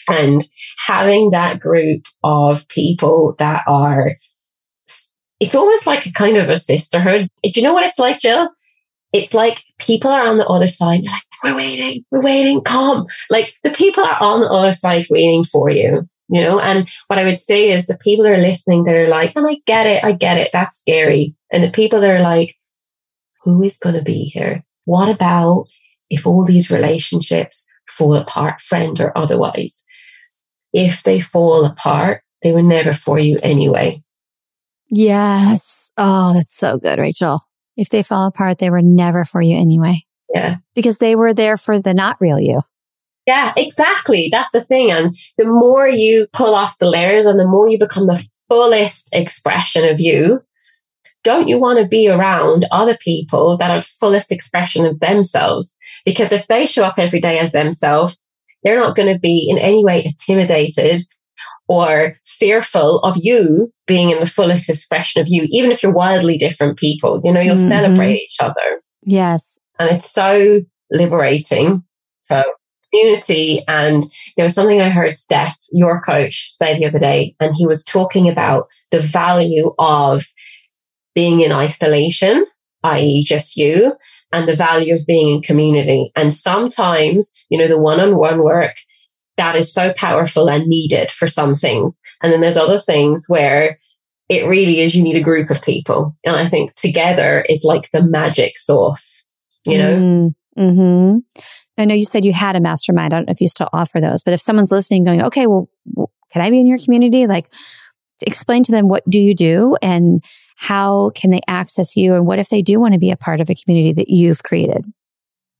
[0.09, 0.43] and
[0.85, 4.15] having that group of people that are,
[5.39, 7.27] it's almost like a kind of a sisterhood.
[7.43, 8.49] Do you know what it's like, Jill?
[9.15, 11.03] It's like people are on the other side.
[11.03, 13.05] Like, we're waiting, we're waiting, come.
[13.29, 16.59] Like the people are on the other side waiting for you, you know?
[16.59, 19.47] And what I would say is the people that are listening that are like, and
[19.47, 21.33] I get it, I get it, that's scary.
[21.51, 22.55] And the people that are like,
[23.43, 24.63] who is going to be here?
[24.83, 25.67] What about
[26.09, 29.85] if all these relationships fall apart, friend or otherwise?
[30.73, 34.03] If they fall apart, they were never for you anyway.
[34.89, 35.89] Yes.
[35.95, 37.39] Oh, that's so good, Rachel.
[37.77, 40.01] If they fall apart, they were never for you anyway.
[40.33, 40.57] Yeah.
[40.73, 42.61] Because they were there for the not real you.
[43.27, 44.29] Yeah, exactly.
[44.31, 44.91] That's the thing.
[44.91, 49.13] And the more you pull off the layers and the more you become the fullest
[49.15, 50.41] expression of you,
[51.23, 55.75] don't you want to be around other people that are fullest expression of themselves?
[56.05, 58.17] Because if they show up every day as themselves,
[58.63, 61.01] they're not going to be in any way intimidated
[61.67, 66.37] or fearful of you being in the fullest expression of you, even if you're wildly
[66.37, 67.21] different people.
[67.23, 67.69] You know, you'll mm-hmm.
[67.69, 68.81] celebrate each other.
[69.03, 69.57] Yes.
[69.79, 70.61] And it's so
[70.91, 71.83] liberating.
[72.23, 72.43] So
[72.95, 73.63] community.
[73.67, 74.03] And
[74.35, 77.83] there was something I heard Steph, your coach, say the other day, and he was
[77.83, 80.25] talking about the value of
[81.13, 82.45] being in isolation,
[82.83, 83.93] i.e., just you,
[84.33, 86.11] and the value of being in community.
[86.15, 88.75] And sometimes, you know, the one on one work
[89.37, 91.99] that is so powerful and needed for some things.
[92.21, 93.79] And then there's other things where
[94.29, 96.15] it really is you need a group of people.
[96.25, 99.27] And I think together is like the magic sauce,
[99.65, 99.95] you know?
[99.95, 101.17] Mm, hmm
[101.77, 103.13] I know you said you had a mastermind.
[103.13, 105.69] I don't know if you still offer those, but if someone's listening going, okay, well,
[106.31, 107.27] can I be in your community?
[107.27, 107.47] Like
[108.21, 110.23] explain to them what do you do and
[110.55, 112.15] how can they access you?
[112.15, 114.43] And what if they do want to be a part of a community that you've
[114.43, 114.85] created?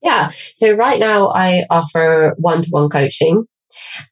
[0.02, 0.30] Yeah.
[0.54, 3.44] So right now I offer one to one coaching.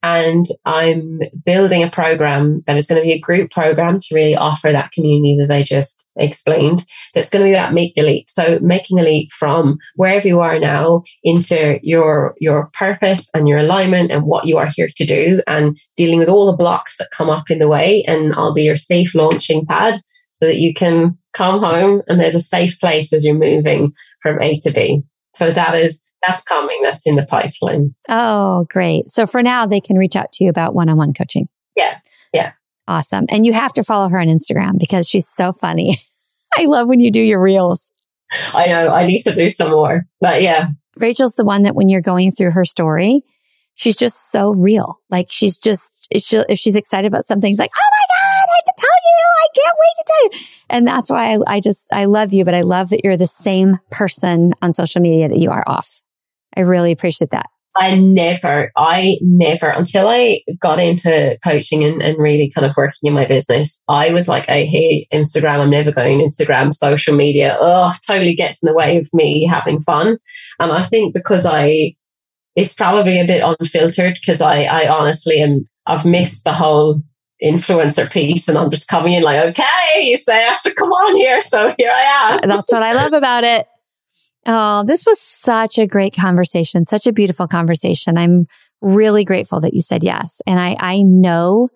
[0.03, 4.35] And I'm building a program that is going to be a group program to really
[4.35, 6.85] offer that community that I just explained.
[7.15, 8.31] That's going to be about make the leap.
[8.31, 13.59] So making a leap from wherever you are now into your your purpose and your
[13.59, 17.11] alignment and what you are here to do and dealing with all the blocks that
[17.11, 18.05] come up in the way.
[18.07, 20.01] And I'll be your safe launching pad
[20.33, 23.91] so that you can come home and there's a safe place as you're moving
[24.23, 25.03] from A to B.
[25.35, 26.81] So that is that's coming.
[26.83, 27.95] That's in the pipeline.
[28.09, 29.11] Oh, great.
[29.11, 31.49] So for now, they can reach out to you about one on one coaching.
[31.77, 31.99] Yeah.
[32.33, 32.53] Yeah.
[32.87, 33.25] Awesome.
[33.31, 35.99] And you have to follow her on Instagram because she's so funny.
[36.57, 37.91] I love when you do your reels.
[38.53, 38.89] I know.
[38.89, 40.07] I need to do some more.
[40.21, 40.69] But yeah.
[40.97, 43.23] Rachel's the one that when you're going through her story,
[43.75, 45.01] she's just so real.
[45.11, 46.37] Like she's just, she.
[46.49, 49.25] if she's excited about something, it's like, oh my God, I have to tell you.
[49.35, 50.47] I can't wait to tell you.
[50.71, 53.27] And that's why I, I just, I love you, but I love that you're the
[53.27, 56.03] same person on social media that you are off.
[56.57, 57.47] I really appreciate that.
[57.77, 63.09] I never, I never, until I got into coaching and, and really kind of working
[63.09, 65.59] in my business, I was like, I hate Instagram.
[65.59, 67.57] I'm never going Instagram, social media.
[67.59, 70.19] Oh, totally gets in the way of me having fun.
[70.61, 71.97] And I think because I,
[72.55, 77.03] it's probably a bit unfiltered because I, I honestly am, I've missed the whole
[77.43, 80.91] influencer piece and I'm just coming in like, okay, you say I have to come
[80.93, 81.43] on here.
[81.43, 82.49] So here I am.
[82.49, 83.67] That's what I love about it.
[84.47, 88.19] Oh, this was such a great conversation, such a beautiful conversation.
[88.19, 88.45] I'm
[88.81, 90.41] really grateful that you said yes.
[90.47, 91.69] And I, I know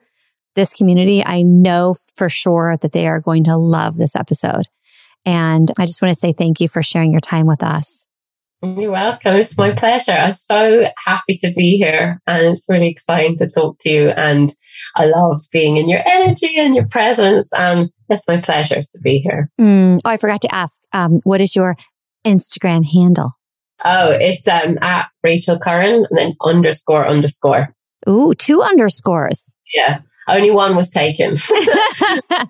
[0.54, 4.66] this community, I know for sure that they are going to love this episode.
[5.24, 8.04] And I just want to say thank you for sharing your time with us.
[8.60, 9.36] You're welcome.
[9.36, 10.10] It's my pleasure.
[10.10, 14.08] I'm so happy to be here and it's really exciting to talk to you.
[14.08, 14.52] And
[14.96, 17.52] I love being in your energy and your presence.
[17.56, 19.48] And it's my pleasure to be here.
[19.60, 21.76] Mm, oh, I forgot to ask, um, what is your
[22.28, 23.30] Instagram handle?
[23.84, 27.74] Oh, it's um, at Rachel Curran and then underscore underscore.
[28.08, 29.54] Ooh, two underscores.
[29.74, 30.00] Yeah.
[30.28, 31.36] Only one was taken.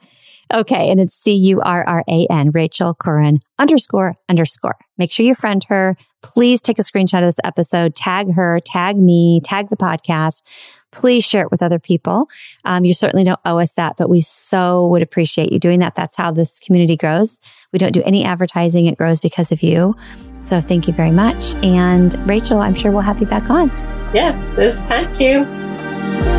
[0.53, 0.90] okay.
[0.90, 4.76] And it's C U R R A N, Rachel Curran underscore underscore.
[4.96, 5.96] Make sure you friend her.
[6.22, 10.42] Please take a screenshot of this episode, tag her, tag me, tag the podcast.
[10.90, 12.28] Please share it with other people.
[12.64, 15.94] Um, you certainly don't owe us that, but we so would appreciate you doing that.
[15.94, 17.38] That's how this community grows.
[17.72, 18.86] We don't do any advertising.
[18.86, 19.94] It grows because of you.
[20.40, 21.55] So thank you very much.
[21.57, 23.68] And Rachel, I'm sure we'll have you back on.
[24.14, 24.32] Yeah,
[24.88, 26.38] thank you.